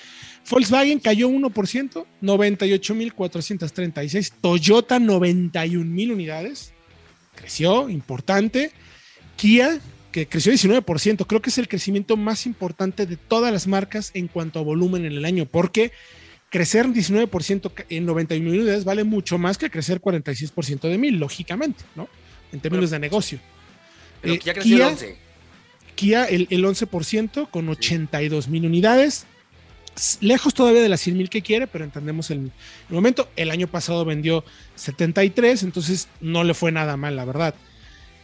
[0.49, 4.33] Volkswagen cayó 1%, 98 mil 436.
[4.41, 6.73] Toyota, 91 mil unidades,
[7.35, 8.71] creció, importante.
[9.35, 9.79] Kia,
[10.11, 14.29] que creció 19%, creo que es el crecimiento más importante de todas las marcas en
[14.29, 15.91] cuanto a volumen en el año, porque
[16.55, 22.07] crecer 19% en 91 unidades vale mucho más que crecer 46% de mil, lógicamente, ¿no?
[22.53, 23.39] En términos de negocio.
[24.21, 25.17] Pero ya creció Kia, el 11.
[25.95, 29.25] Kia el, 11% con 82 mil unidades.
[30.21, 32.39] Lejos todavía de las 100 mil que quiere, pero entendemos el,
[32.87, 33.27] el, momento.
[33.35, 37.53] El año pasado vendió 73, entonces no le fue nada mal, la verdad.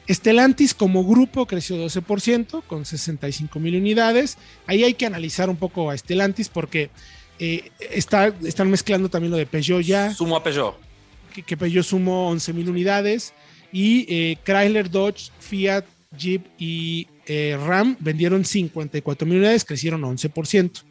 [0.07, 4.37] Estelantis como grupo creció 12% con 65 mil unidades.
[4.67, 6.91] Ahí hay que analizar un poco a Estelantis porque
[7.43, 10.13] eh, está, están mezclando también lo de Peugeot ya.
[10.13, 10.75] Sumo a Peugeot.
[11.33, 13.33] Que, Peugeot sumó 11 mil unidades.
[13.71, 15.83] Y eh, Chrysler, Dodge, Fiat,
[16.15, 20.83] Jeep y eh, Ram vendieron 54 mil unidades, crecieron 11%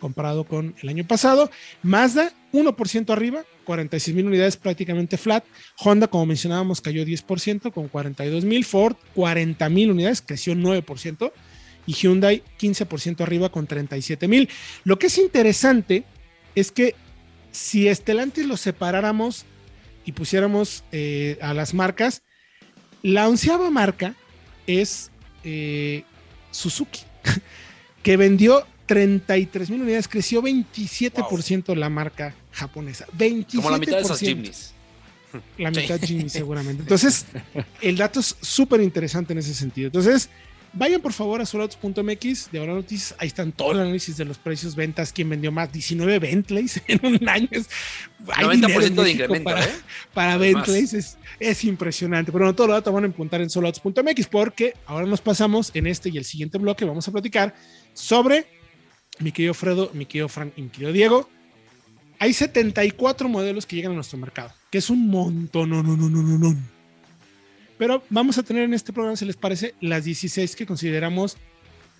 [0.00, 1.52] comparado con el año pasado.
[1.84, 5.44] Mazda 1% arriba, 46 mil unidades prácticamente flat.
[5.78, 8.64] Honda, como mencionábamos, cayó 10% con 42 mil.
[8.64, 11.32] Ford 40 mil unidades, creció 9%
[11.86, 14.48] y Hyundai 15% arriba con 37 mil.
[14.84, 16.04] Lo que es interesante
[16.54, 16.94] es que
[17.50, 19.44] si Stellantis lo separáramos
[20.04, 22.22] y pusiéramos eh, a las marcas,
[23.02, 24.14] la onceava marca
[24.66, 25.10] es
[25.44, 26.04] eh,
[26.50, 27.00] Suzuki,
[28.02, 33.06] que vendió 33 mil unidades, creció 27% la marca japonesa.
[33.16, 33.56] 27%.
[33.56, 34.74] Como la mitad de esos.
[35.56, 36.82] La mitad Jimny seguramente.
[36.82, 37.26] Entonces,
[37.80, 39.86] el dato es súper interesante en ese sentido.
[39.86, 40.28] Entonces,
[40.74, 43.14] Vayan por favor a soloautos.mx de ahora noticias.
[43.18, 47.04] Ahí están todo el análisis de los precios, ventas, quién vendió más, 19 Bentleys en
[47.04, 47.48] un año.
[47.50, 47.68] Es,
[48.24, 49.72] 90% de incremento, para, ¿eh?
[50.14, 52.32] para Bentleys es, es, impresionante.
[52.32, 55.86] Pero no, todo lo datos van a apuntar en soloautos.mx porque ahora nos pasamos en
[55.86, 56.86] este y el siguiente bloque.
[56.86, 57.54] Vamos a platicar
[57.92, 58.46] sobre
[59.18, 61.28] mi querido Fredo, mi querido Frank y mi querido Diego.
[62.18, 66.08] Hay 74 modelos que llegan a nuestro mercado, que es un montón, no, no, no,
[66.08, 66.71] no, no, no
[67.82, 71.36] pero vamos a tener en este programa, si les parece, las 16 que consideramos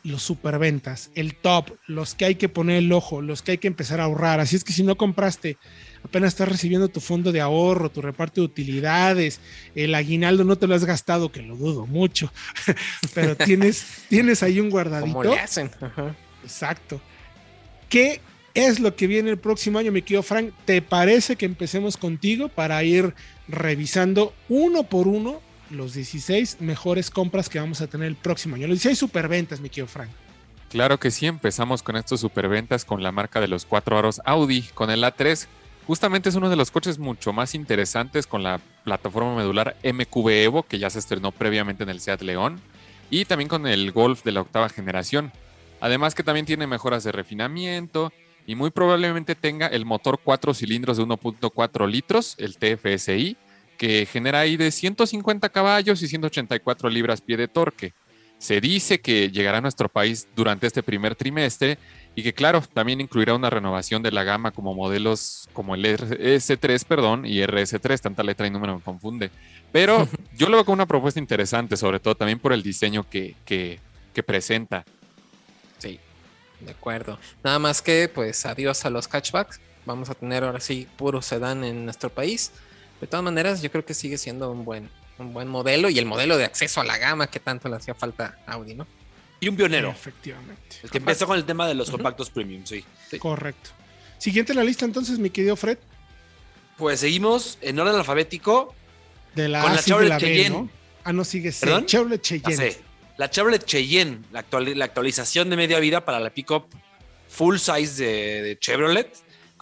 [0.05, 3.67] los superventas, el top, los que hay que poner el ojo, los que hay que
[3.67, 4.39] empezar a ahorrar.
[4.39, 5.59] Así es que si no compraste,
[6.05, 9.41] apenas estás recibiendo tu fondo de ahorro, tu reparto de utilidades,
[9.75, 12.33] el aguinaldo no te lo has gastado, que lo dudo mucho,
[13.13, 15.15] pero tienes, tienes ahí un guardadito.
[15.15, 15.69] ¿Cómo le hacen?
[16.45, 17.01] Exacto.
[17.89, 18.21] ¿Qué
[18.55, 20.53] es lo que viene el próximo año, mi querido Frank?
[20.65, 23.15] ¿Te parece que empecemos contigo para ir
[23.49, 25.41] revisando uno por uno
[25.73, 28.67] los 16 mejores compras que vamos a tener el próximo año.
[28.67, 30.11] Los 16 superventas, mi querido Frank.
[30.71, 34.63] Claro que sí, empezamos con estos superventas con la marca de los cuatro aros Audi,
[34.75, 35.47] con el A3.
[35.87, 40.63] Justamente es uno de los coches mucho más interesantes con la plataforma medular MQB Evo,
[40.63, 42.61] que ya se estrenó previamente en el Seat León,
[43.11, 45.33] y también con el Golf de la octava generación.
[45.81, 48.13] Además que también tiene mejoras de refinamiento
[48.47, 53.37] y muy probablemente tenga el motor 4 cilindros de 1.4 litros, el TFSI,
[53.79, 57.93] que genera ahí de 150 caballos y 184 libras pie de torque.
[58.39, 61.79] Se dice que llegará a nuestro país durante este primer trimestre
[62.15, 66.85] y que claro, también incluirá una renovación de la gama como modelos como el S3,
[66.85, 69.31] perdón, y RS3, tanta letra y número me confunde.
[69.71, 73.37] Pero yo lo veo como una propuesta interesante, sobre todo también por el diseño que,
[73.45, 73.79] que,
[74.13, 74.85] que presenta.
[75.79, 75.99] Sí,
[76.61, 77.19] de acuerdo.
[77.43, 79.61] Nada más que pues adiós a los catchbacks.
[79.85, 82.53] Vamos a tener ahora sí puro sedán en nuestro país.
[83.03, 84.89] De todas maneras, yo creo que sigue siendo un buen,
[85.19, 87.97] un buen modelo y el modelo de acceso a la gama que tanto le hacía
[87.97, 88.87] falta a Audi, ¿no?
[89.41, 89.91] Y un pionero.
[89.91, 90.77] Efectivamente.
[90.85, 92.85] El que empezó con el tema de los compactos premium, sí.
[93.19, 93.71] Correcto.
[94.19, 95.79] Siguiente en la lista entonces, mi querido Fred.
[96.79, 98.73] Pues seguimos en orden alfabético.
[99.35, 100.71] De la con la Chevrolet Cheyenne.
[101.03, 101.87] Ah, no, sigue ¿Perdón?
[101.87, 102.77] Chevrolet Cheyenne.
[103.17, 104.45] La Chevrolet Cheyenne, la,
[104.77, 106.67] la, actualización de media vida para la pickup
[107.29, 109.13] full size de, de Chevrolet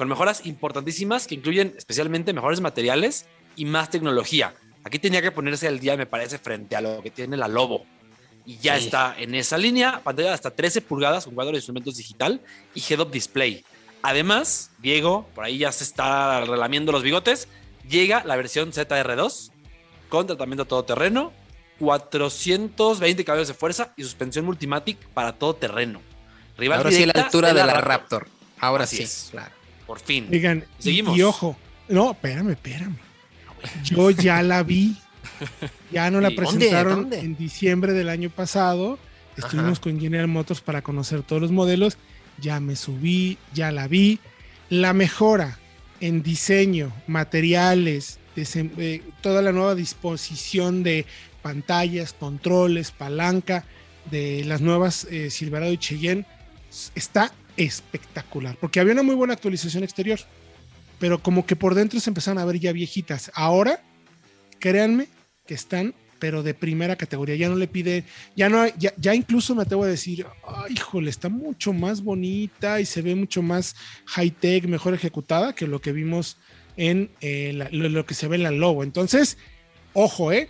[0.01, 4.55] con mejoras importantísimas que incluyen especialmente mejores materiales y más tecnología.
[4.83, 7.85] Aquí tenía que ponerse al día, me parece, frente a lo que tiene la Lobo.
[8.47, 11.99] Y ya está en esa línea, pantalla de hasta 13 pulgadas con cuadro de instrumentos
[11.99, 12.41] digital
[12.75, 13.63] y head-up display.
[14.01, 17.47] Además, Diego, por ahí ya se está relamiendo los bigotes,
[17.87, 19.51] llega la versión ZR2
[20.09, 21.31] con tratamiento todoterreno,
[21.79, 26.01] 420 caballos de fuerza y suspensión multimatic para todo terreno.
[26.57, 28.29] Rival Ahora sí la altura de la, Raptor.
[28.61, 29.60] Ahora sí, claro.
[29.90, 30.31] Por fin.
[30.31, 31.18] Digan, Seguimos.
[31.18, 31.57] Y, ojo,
[31.88, 32.94] no, espérame, espérame.
[33.83, 34.96] Yo ya la vi.
[35.90, 39.00] Ya no la presentaron en diciembre del año pasado.
[39.37, 41.98] Estuvimos con General Motors para conocer todos los modelos.
[42.38, 44.20] Ya me subí, ya la vi.
[44.68, 45.59] La mejora
[46.00, 51.05] en diseño, materiales, eh, toda la nueva disposición de
[51.42, 53.64] pantallas, controles, palanca
[54.09, 56.26] de las nuevas eh, Silverado y Cheyenne
[56.94, 57.33] está
[57.64, 60.18] espectacular, porque había una muy buena actualización exterior,
[60.99, 63.31] pero como que por dentro se empezaron a ver ya viejitas.
[63.35, 63.83] Ahora,
[64.59, 65.09] créanme
[65.46, 69.55] que están, pero de primera categoría, ya no le pide, ya no, ya, ya incluso
[69.55, 73.77] me atrevo a decir, Ay, híjole, está mucho más bonita y se ve mucho más
[74.07, 76.38] high tech, mejor ejecutada que lo que vimos
[76.77, 78.83] en eh, lo, que se ve en la Lobo.
[78.83, 79.37] Entonces,
[79.92, 80.49] ojo, eh,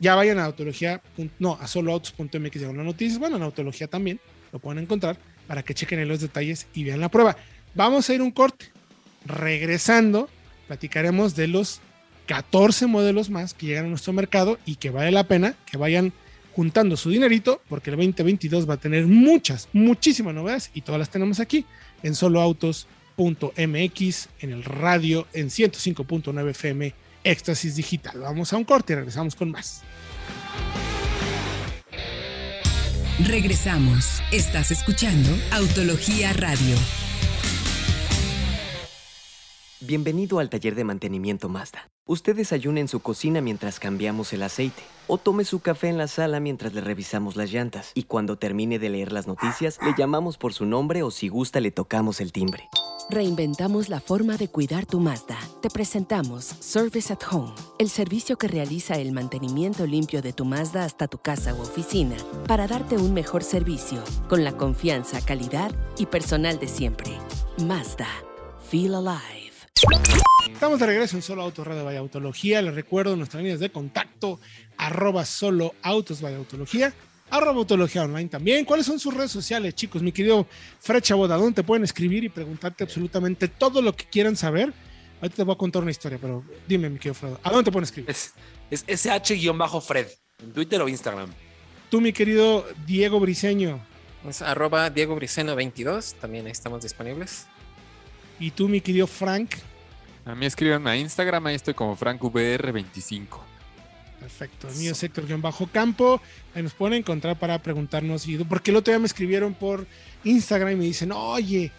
[0.00, 1.02] ya vayan a autología,
[1.38, 4.20] no, a soloautos.mx de una noticia, bueno, en autología también
[4.52, 5.18] lo pueden encontrar
[5.48, 7.36] para que chequen en los detalles y vean la prueba.
[7.74, 8.66] Vamos a ir un corte.
[9.24, 10.28] Regresando,
[10.68, 11.80] platicaremos de los
[12.26, 16.12] 14 modelos más que llegan a nuestro mercado y que vale la pena que vayan
[16.54, 21.10] juntando su dinerito porque el 2022 va a tener muchas, muchísimas novedades y todas las
[21.10, 21.64] tenemos aquí
[22.02, 28.20] en soloautos.mx, en el radio, en 105.9 FM, Éxtasis Digital.
[28.20, 29.82] Vamos a un corte y regresamos con más.
[33.26, 34.22] Regresamos.
[34.30, 36.76] Estás escuchando Autología Radio.
[39.80, 41.90] Bienvenido al taller de mantenimiento Mazda.
[42.06, 44.84] Usted desayuna en su cocina mientras cambiamos el aceite.
[45.08, 47.90] O tome su café en la sala mientras le revisamos las llantas.
[47.94, 51.58] Y cuando termine de leer las noticias, le llamamos por su nombre o si gusta
[51.58, 52.68] le tocamos el timbre.
[53.10, 55.38] Reinventamos la forma de cuidar tu Mazda.
[55.62, 60.84] Te presentamos Service at Home, el servicio que realiza el mantenimiento limpio de tu Mazda
[60.84, 62.16] hasta tu casa u oficina
[62.46, 67.12] para darte un mejor servicio con la confianza, calidad y personal de siempre.
[67.64, 68.08] Mazda.
[68.70, 69.54] Feel alive.
[70.52, 72.60] Estamos de regreso en Solo Autos Radio Vaya Autología.
[72.60, 74.38] Les recuerdo nuestras líneas de contacto,
[74.76, 76.92] arroba solo autos Vaya Autología
[77.30, 78.64] arroba autología online también.
[78.64, 80.02] ¿Cuáles son sus redes sociales, chicos?
[80.02, 80.46] Mi querido
[80.80, 84.72] Fred Chaboda, ¿dónde te pueden escribir y preguntarte absolutamente todo lo que quieran saber?
[85.20, 87.72] Ahorita te voy a contar una historia, pero dime, mi querido Fred, ¿a dónde te
[87.72, 88.10] pueden escribir?
[88.10, 88.32] Es,
[88.70, 90.06] es sh-fred,
[90.42, 91.30] en Twitter o Instagram.
[91.90, 93.80] Tú, mi querido Diego Briseño.
[94.28, 97.46] Es arroba Diego Briseño 22, también estamos disponibles.
[98.38, 99.54] Y tú, mi querido Frank.
[100.24, 103.26] A mí escríbanme a Instagram, ahí estoy como FrankVR25.
[104.20, 104.68] Perfecto.
[104.68, 106.20] El mío es Héctor-Campo.
[106.54, 108.26] Ahí nos pueden encontrar para preguntarnos.
[108.48, 109.86] Porque el otro día me escribieron por
[110.24, 111.70] Instagram y me dicen, oye,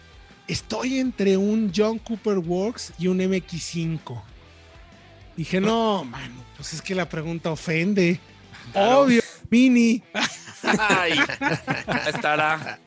[0.48, 4.22] estoy entre un John Cooper Works y un MX5.
[5.36, 8.20] Dije, no, mano, pues es que la pregunta ofende.
[8.74, 10.02] Obvio, Mini.
[10.62, 11.18] Ay,
[12.06, 12.78] estará.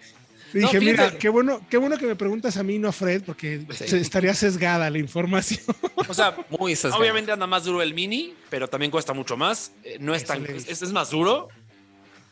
[0.53, 3.65] Dije, mira, qué bueno, qué bueno que me preguntas a mí, no a Fred, porque
[3.69, 5.61] estaría sesgada la información.
[6.05, 9.71] O sea, muy obviamente anda más duro el mini, pero también cuesta mucho más.
[9.85, 10.45] Eh, no es tan.
[10.45, 11.47] Este es más duro.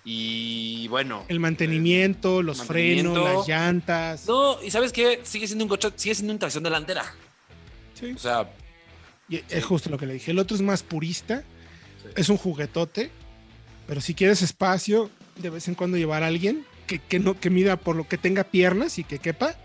[0.03, 1.23] Y bueno.
[1.29, 4.27] El mantenimiento, los frenos, las llantas.
[4.27, 5.21] No, y sabes qué?
[5.23, 7.05] Sigue siendo un coche, sigue siendo una tracción delantera.
[7.93, 8.11] Sí.
[8.11, 8.51] O sea.
[9.29, 10.31] es justo lo que le dije.
[10.31, 11.43] El otro es más purista.
[12.15, 13.09] Es un juguetote.
[13.87, 16.65] Pero si quieres espacio, de vez en cuando llevar a alguien,
[16.99, 19.55] que, no, que mida por lo que tenga piernas y que quepa,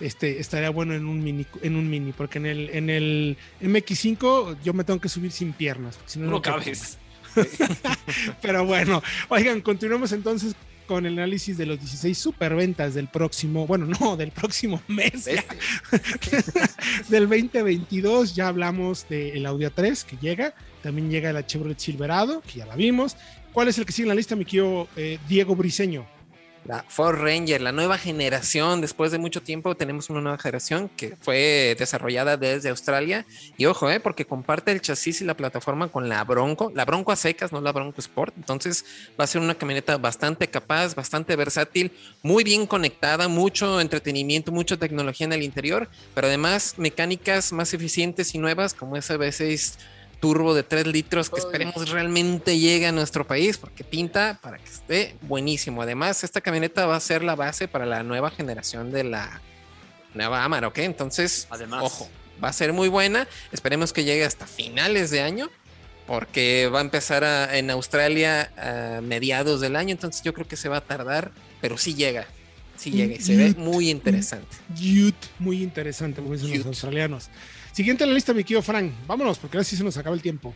[0.00, 4.58] este, estaría bueno en un mini, en un mini, porque en el, en el MX5
[4.62, 5.98] yo me tengo que subir sin piernas.
[6.06, 6.98] Si no, no, cabes.
[8.42, 10.54] Pero bueno, oigan, continuemos entonces
[10.86, 15.44] con el análisis de los 16 superventas del próximo, bueno, no, del próximo mes, este.
[17.08, 18.34] del 2022.
[18.34, 22.74] Ya hablamos del Audio 3 que llega, también llega la Chevrolet Silverado, que ya la
[22.74, 23.16] vimos.
[23.52, 26.06] ¿Cuál es el que sigue en la lista, mi querido eh, Diego Briseño?
[26.68, 28.82] La Ford Ranger, la nueva generación.
[28.82, 33.24] Después de mucho tiempo tenemos una nueva generación que fue desarrollada desde Australia.
[33.56, 36.70] Y ojo, eh, porque comparte el chasis y la plataforma con la Bronco.
[36.74, 38.34] La Bronco a secas, no la Bronco Sport.
[38.36, 38.84] Entonces
[39.18, 41.90] va a ser una camioneta bastante capaz, bastante versátil,
[42.22, 48.34] muy bien conectada, mucho entretenimiento, mucha tecnología en el interior, pero además mecánicas más eficientes
[48.34, 49.78] y nuevas como esa V6
[50.20, 54.68] turbo de 3 litros que esperemos realmente llegue a nuestro país porque pinta para que
[54.68, 55.82] esté buenísimo.
[55.82, 59.40] Además, esta camioneta va a ser la base para la nueva generación de la
[60.14, 60.78] nueva Amara, ¿ok?
[60.78, 61.82] Entonces, Además.
[61.84, 62.08] ojo,
[62.42, 63.28] va a ser muy buena.
[63.52, 65.50] Esperemos que llegue hasta finales de año
[66.06, 67.22] porque va a empezar
[67.54, 69.92] en Australia a mediados del año.
[69.92, 72.26] Entonces, yo creo que se va a tardar, pero sí llega.
[72.76, 74.56] Sí llega y se ve muy interesante.
[75.38, 77.28] Muy interesante, como dicen los australianos.
[77.78, 78.90] Siguiente en la lista, mi querido Frank.
[79.06, 80.52] Vámonos, porque ahora sí se nos acaba el tiempo.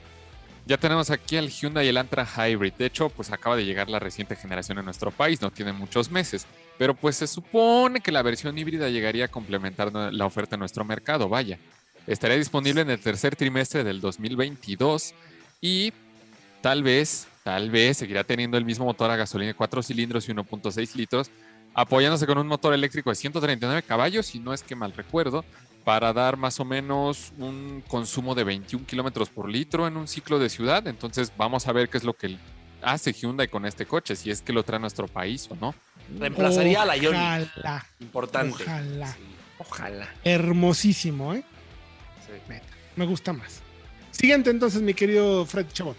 [0.67, 2.73] Ya tenemos aquí el Hyundai Elantra Hybrid.
[2.73, 6.11] De hecho, pues acaba de llegar la reciente generación en nuestro país, no tiene muchos
[6.11, 6.49] meses.
[6.79, 10.85] Pero pues se supone que la versión híbrida llegaría a complementar la oferta en nuestro
[10.85, 11.61] mercado, vaya.
[12.09, 15.15] Estaría disponible en el tercer trimestre del 2022
[15.61, 15.93] y
[16.61, 20.33] tal vez, tal vez seguirá teniendo el mismo motor a gasolina de 4 cilindros y
[20.33, 21.31] 1.6 litros,
[21.73, 25.45] apoyándose con un motor eléctrico de 139 caballos, si no es que mal recuerdo,
[25.85, 30.39] para dar más o menos un consumo de 21 kilómetros por litro en un ciclo
[30.39, 30.87] de ciudad.
[30.87, 32.37] Entonces vamos a ver qué es lo que
[32.83, 35.75] hace Hyundai con este coche, si es que lo trae a nuestro país o no.
[36.19, 37.49] Reemplazaría a la Ioniq.
[38.01, 38.63] Importante.
[38.63, 39.17] Ojalá.
[39.59, 40.09] Ojalá.
[40.25, 41.45] Hermosísimo, ¿eh?
[42.27, 42.55] Sí.
[42.97, 43.61] Me gusta más.
[44.11, 45.97] Siguiente entonces, mi querido Fred Chabot.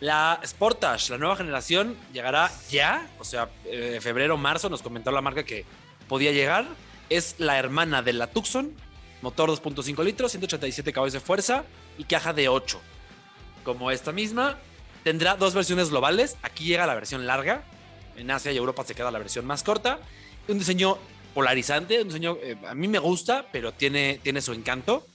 [0.00, 5.20] La Sportage, la nueva generación, llegará ya, o sea, eh, febrero, marzo, nos comentó la
[5.20, 5.64] marca que
[6.08, 6.66] podía llegar.
[7.08, 8.72] Es la hermana de la Tucson,
[9.22, 11.64] motor 2.5 litros, 187 caballos de fuerza
[11.96, 12.80] y caja de 8.
[13.64, 14.58] Como esta misma,
[15.04, 16.36] tendrá dos versiones globales.
[16.42, 17.64] Aquí llega la versión larga.
[18.16, 20.00] En Asia y Europa se queda la versión más corta.
[20.48, 20.98] Un diseño
[21.32, 25.06] polarizante, un diseño eh, a mí me gusta, pero tiene, tiene su encanto.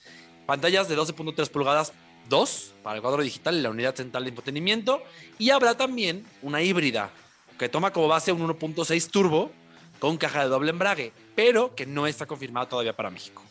[0.46, 1.93] Pantallas de 12.3 pulgadas
[2.30, 5.04] 2 para el cuadro digital y la unidad central de entretenimiento.
[5.38, 7.12] Y habrá también una híbrida
[7.60, 9.52] que toma como base un 1.6 turbo
[10.00, 13.46] con caja de doble embrague, pero que no está confirmada todavía para México.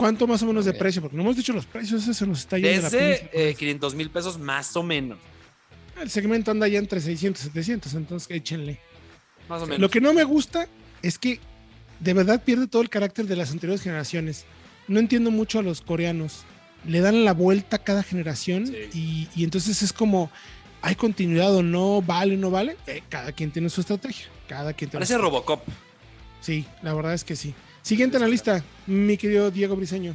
[0.00, 1.02] ¿Cuánto más o menos de precio?
[1.02, 2.88] Porque no hemos dicho los precios, ese se nos está yendo.
[2.88, 5.18] Desde 500 mil pesos más o menos.
[6.00, 8.80] El segmento anda ya entre 600 y 700, entonces échenle.
[9.46, 9.78] Más o menos.
[9.78, 10.68] Lo que no me gusta
[11.02, 11.38] es que
[11.98, 14.46] de verdad pierde todo el carácter de las anteriores generaciones.
[14.88, 16.44] No entiendo mucho a los coreanos.
[16.86, 20.30] Le dan la vuelta a cada generación y, entonces es como,
[20.80, 22.00] ¿hay continuidad o no?
[22.00, 22.78] ¿Vale o no vale?
[22.86, 24.28] Eh, cada quien tiene su estrategia.
[24.48, 25.60] Cada quien Parece Robocop.
[26.40, 27.54] Sí, la verdad es que sí.
[27.82, 30.14] Siguiente en la lista, mi querido Diego Briseño.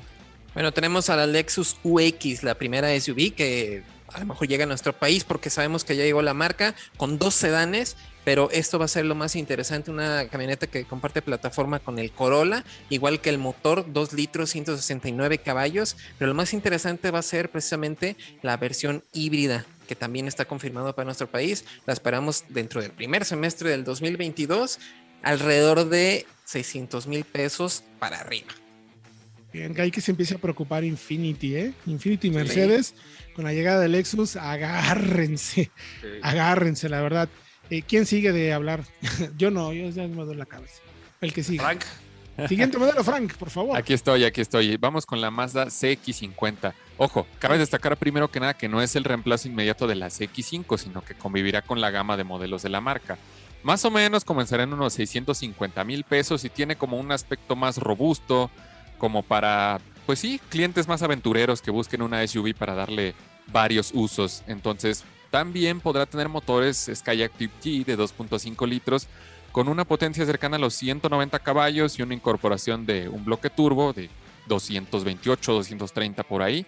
[0.53, 4.67] Bueno, tenemos a la Lexus UX, la primera SUV que a lo mejor llega a
[4.67, 8.85] nuestro país porque sabemos que ya llegó la marca con dos sedanes, pero esto va
[8.85, 13.29] a ser lo más interesante, una camioneta que comparte plataforma con el Corolla, igual que
[13.29, 18.55] el motor, 2 litros, 169 caballos, pero lo más interesante va a ser precisamente la
[18.57, 21.65] versión híbrida que también está confirmado para nuestro país.
[21.85, 24.79] La esperamos dentro del primer semestre del 2022,
[25.25, 28.47] alrededor de 600 mil pesos para arriba.
[29.51, 31.73] Bien, hay que se empiece a preocupar Infinity, ¿eh?
[31.85, 32.93] Infinity Mercedes,
[33.33, 35.71] con la llegada del Lexus, agárrense,
[36.21, 37.29] agárrense, la verdad.
[37.69, 38.83] Eh, ¿Quién sigue de hablar?
[39.37, 40.81] yo no, yo ya me doy la cabeza.
[41.21, 41.59] El que sigue.
[41.59, 41.83] Frank.
[42.49, 43.77] Siguiente modelo, Frank, por favor.
[43.77, 44.75] Aquí estoy, aquí estoy.
[44.75, 46.73] Vamos con la Mazda CX50.
[46.97, 50.77] Ojo, cabe destacar primero que nada que no es el reemplazo inmediato de la CX5,
[50.77, 53.17] sino que convivirá con la gama de modelos de la marca.
[53.65, 57.77] Más o menos comenzará en unos 650 mil pesos y tiene como un aspecto más
[57.77, 58.51] robusto,
[58.99, 63.15] como para, pues sí, clientes más aventureros que busquen una SUV para darle
[63.51, 64.43] varios usos.
[64.45, 69.07] Entonces, también podrá tener motores Skyactiv G de 2.5 litros
[69.51, 73.93] con una potencia cercana a los 190 caballos y una incorporación de un bloque turbo
[73.93, 74.11] de
[74.47, 76.67] 228, 230 por ahí.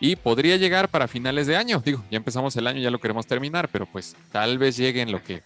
[0.00, 1.82] Y podría llegar para finales de año.
[1.84, 5.12] Digo, ya empezamos el año, ya lo queremos terminar, pero pues tal vez llegue en
[5.12, 5.42] lo que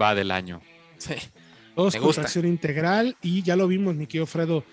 [0.00, 0.60] va del año.
[0.98, 1.14] Sí.
[1.76, 4.64] Dos con tracción integral y ya lo vimos, mi querido Fredo,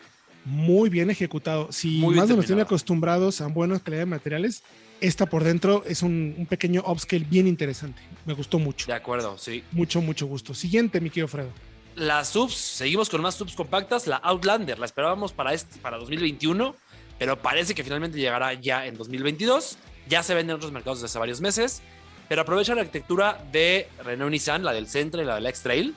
[0.46, 1.72] muy bien ejecutado.
[1.72, 4.64] Si más de nos tiene acostumbrados a buenas calidad de materiales,
[5.02, 8.02] esta por dentro es un, pequeño upscale bien interesante.
[8.26, 8.88] Me gustó mucho.
[8.88, 9.64] De acuerdo, sí.
[9.72, 10.54] Mucho, mucho gusto.
[10.54, 11.50] Siguiente, mi querido Fredo.
[11.96, 14.08] Las subs, seguimos con más subs compactas.
[14.08, 16.76] La Outlander, la esperábamos para, este, para 2021,
[17.20, 19.78] pero parece que finalmente llegará ya en 2022.
[20.08, 21.82] Ya se vende en otros mercados desde hace varios meses,
[22.28, 25.96] pero aprovecha la arquitectura de Renault Nissan, la del Centro y la del X-Trail,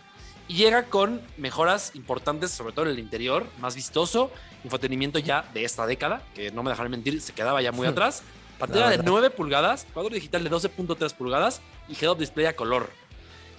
[0.48, 4.30] y llega con mejoras importantes, sobre todo en el interior, más vistoso,
[4.64, 8.22] infotenimiento ya de esta década, que no me dejaré mentir, se quedaba ya muy atrás.
[8.58, 12.90] Pantalla de 9 pulgadas, cuadro digital de 12.3 pulgadas y head-up display a color.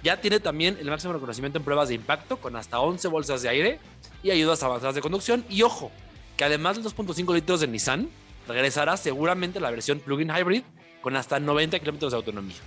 [0.01, 3.49] Ya tiene también el máximo reconocimiento en pruebas de impacto con hasta 11 bolsas de
[3.49, 3.80] aire
[4.24, 5.43] y ayudas avanzadas de conducción.
[5.49, 5.91] Y ojo,
[6.36, 8.09] que además de 2.5 litros de Nissan,
[8.47, 10.63] regresará seguramente la versión plug-in hybrid
[11.07, 12.57] con hasta 90 kilómetros de autonomía.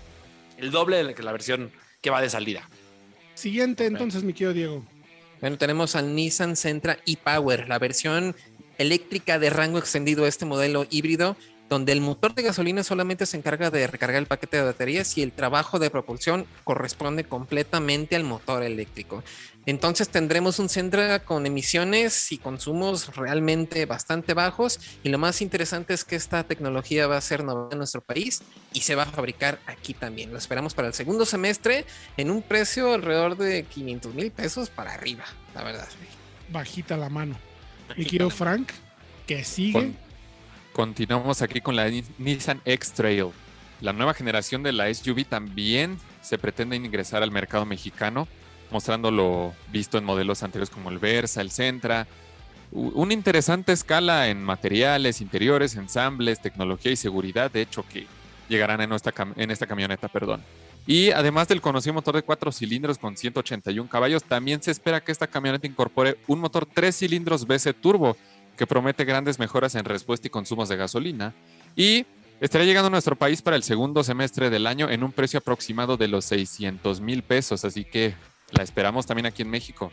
[0.57, 1.70] El doble de la versión
[2.01, 2.70] que va de salida.
[3.34, 4.84] Siguiente entonces, mi querido Diego.
[5.43, 8.34] Bueno, tenemos al Nissan Sentra e-Power, la versión
[8.78, 11.36] eléctrica de rango extendido, este modelo híbrido
[11.71, 15.23] donde el motor de gasolina solamente se encarga de recargar el paquete de baterías y
[15.23, 19.23] el trabajo de propulsión corresponde completamente al motor eléctrico.
[19.66, 25.95] Entonces tendremos un Sentra con emisiones y consumos realmente bastante bajos y lo más interesante
[25.95, 28.43] es que esta tecnología va a ser nueva en nuestro país
[28.73, 30.33] y se va a fabricar aquí también.
[30.33, 31.85] Lo esperamos para el segundo semestre
[32.16, 35.89] en un precio alrededor de 500 mil pesos para arriba, la verdad.
[36.49, 37.39] Bajita la mano.
[37.97, 38.73] Mi querido Frank,
[39.29, 39.95] que sigue.
[40.73, 43.31] Continuamos aquí con la Nissan X-Trail.
[43.81, 48.29] La nueva generación de la SUV también se pretende ingresar al mercado mexicano,
[48.71, 52.07] mostrando lo visto en modelos anteriores como el Versa, el Sentra.
[52.71, 58.07] Una interesante escala en materiales, interiores, ensambles, tecnología y seguridad, de hecho, que
[58.49, 60.43] llegarán en, esta, en esta camioneta, perdón.
[60.87, 65.12] Y además del conocido motor de cuatro cilindros con 181 caballos, también se espera que
[65.12, 68.16] esta camioneta incorpore un motor tres cilindros BC Turbo
[68.61, 71.35] que promete grandes mejoras en respuesta y consumos de gasolina.
[71.77, 72.05] Y
[72.43, 75.97] estará llegando a nuestro país para el segundo semestre del año en un precio aproximado
[75.97, 77.65] de los 600 mil pesos.
[77.65, 78.15] Así que
[78.51, 79.91] la esperamos también aquí en México.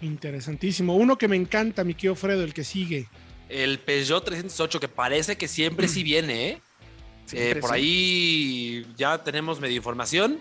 [0.00, 0.94] Interesantísimo.
[0.94, 3.08] Uno que me encanta, mi querido Fredo, el que sigue.
[3.48, 6.60] El Peugeot 308, que parece que siempre sí viene, ¿eh?
[7.32, 10.38] eh por ahí ya tenemos medio información.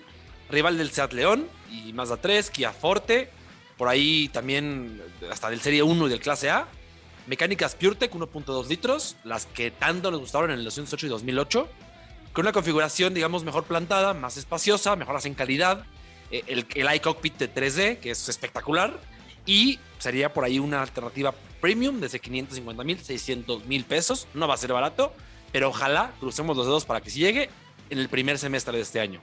[0.52, 3.32] Rival del Seat León y Mazda 3, Kia Forte.
[3.80, 5.02] Por ahí también
[5.32, 6.68] hasta del Serie 1 y del Clase A.
[7.28, 11.68] Mecánicas PureTech 1.2 litros, las que tanto les gustaron en el 2008 y 2008,
[12.34, 15.86] con una configuración, digamos, mejor plantada, más espaciosa, mejoras en calidad,
[16.30, 19.00] eh, el, el iCockpit de 3D, que es espectacular,
[19.46, 24.54] y sería por ahí una alternativa premium desde 550 mil, 600 mil pesos, no va
[24.54, 25.12] a ser barato,
[25.52, 27.50] pero ojalá crucemos los dedos para que se llegue
[27.90, 29.22] en el primer semestre de este año.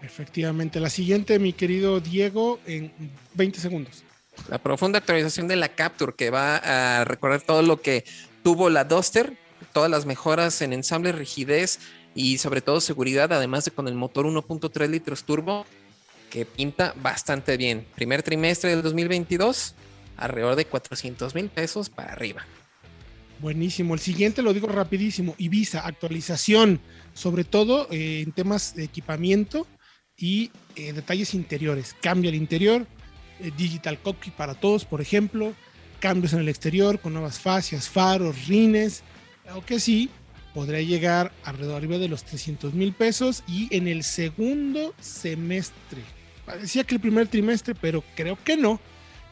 [0.00, 2.92] Efectivamente, la siguiente, mi querido Diego, en
[3.34, 4.04] 20 segundos
[4.48, 8.04] la profunda actualización de la Capture que va a recorrer todo lo que
[8.42, 9.36] tuvo la Duster,
[9.72, 11.78] todas las mejoras en ensamble, rigidez
[12.14, 15.66] y sobre todo seguridad, además de con el motor 1.3 litros turbo
[16.30, 17.86] que pinta bastante bien.
[17.94, 19.74] Primer trimestre del 2022,
[20.16, 22.46] alrededor de 400 mil pesos para arriba.
[23.40, 23.94] Buenísimo.
[23.94, 25.34] El siguiente lo digo rapidísimo.
[25.36, 26.80] Ibiza, actualización,
[27.12, 29.66] sobre todo eh, en temas de equipamiento
[30.16, 31.94] y eh, detalles interiores.
[32.00, 32.86] Cambia el interior,
[33.50, 35.54] Digital Cockpit para todos, por ejemplo.
[36.00, 39.02] cambios en el exterior con nuevas fascias, faros, rines,
[39.48, 40.10] aunque sí,
[40.54, 46.02] podría llegar alrededor arriba de los 300 mil pesos y en el segundo semestre.
[46.44, 48.80] Parecía que el primer trimestre, pero creo que no.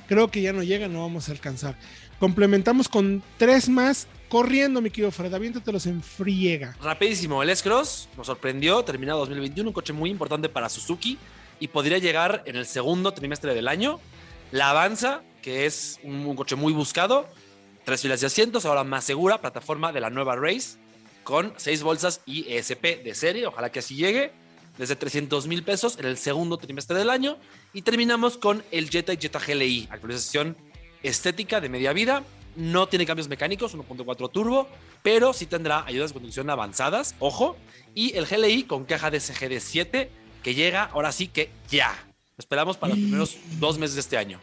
[0.08, 1.76] Creo que ya no llega, no vamos a alcanzar.
[2.18, 5.32] Complementamos con tres más corriendo, mi querido Fred.
[5.32, 6.76] Aviéntatelos en friega.
[6.82, 11.18] Rapidísimo, el S-Cross nos sorprendió, terminado 2021, un coche muy importante para Suzuki
[11.60, 14.00] y podría llegar en el segundo trimestre del año.
[14.50, 17.28] La Avanza, que es un, coche muy buscado,
[17.84, 20.78] tres filas de asientos, ahora más segura, plataforma de la nueva Race,
[21.22, 24.32] con seis bolsas y ESP de serie, ojalá que así llegue,
[24.78, 27.36] desde 300 mil pesos en el segundo trimestre del año.
[27.72, 30.56] Y terminamos con el Jetta y Jetta GLI, actualización
[31.02, 32.24] estética de media vida.
[32.56, 34.68] No tiene cambios mecánicos, 1.4 turbo,
[35.02, 37.56] pero sí tendrá ayudas de conducción avanzadas, ojo.
[37.94, 40.10] Y el GLI con caja de CGD 7,
[40.42, 41.92] que llega ahora sí que ya.
[42.38, 44.40] esperamos para los primeros dos meses de este año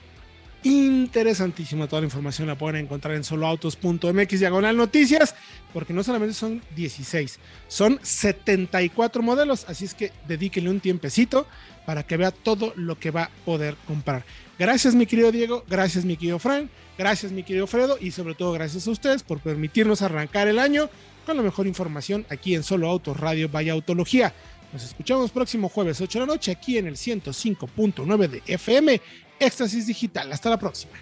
[0.63, 1.87] interesantísima.
[1.87, 5.35] Toda la información la pueden encontrar en soloautos.mx diagonal noticias,
[5.73, 9.65] porque no solamente son 16, son 74 modelos.
[9.67, 11.47] Así es que dedíquenle un tiempecito
[11.85, 14.25] para que vea todo lo que va a poder comprar.
[14.59, 15.63] Gracias, mi querido Diego.
[15.69, 16.69] Gracias, mi querido Frank.
[16.97, 17.97] Gracias, mi querido Fredo.
[18.01, 20.89] Y sobre todo, gracias a ustedes por permitirnos arrancar el año
[21.25, 24.33] con la mejor información aquí en Solo Autos Radio Vaya Autología.
[24.73, 29.01] Nos escuchamos próximo jueves 8 de la noche aquí en el 105.9 de FM
[29.39, 30.31] Éxtasis Digital.
[30.31, 30.93] Hasta la próxima.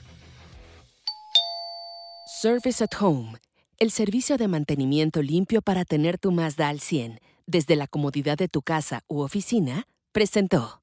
[2.41, 3.37] Service at Home,
[3.79, 8.47] el servicio de mantenimiento limpio para tener tu Mazda al 100 desde la comodidad de
[8.47, 10.81] tu casa u oficina, presentó.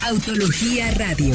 [0.00, 1.34] Autología Radio.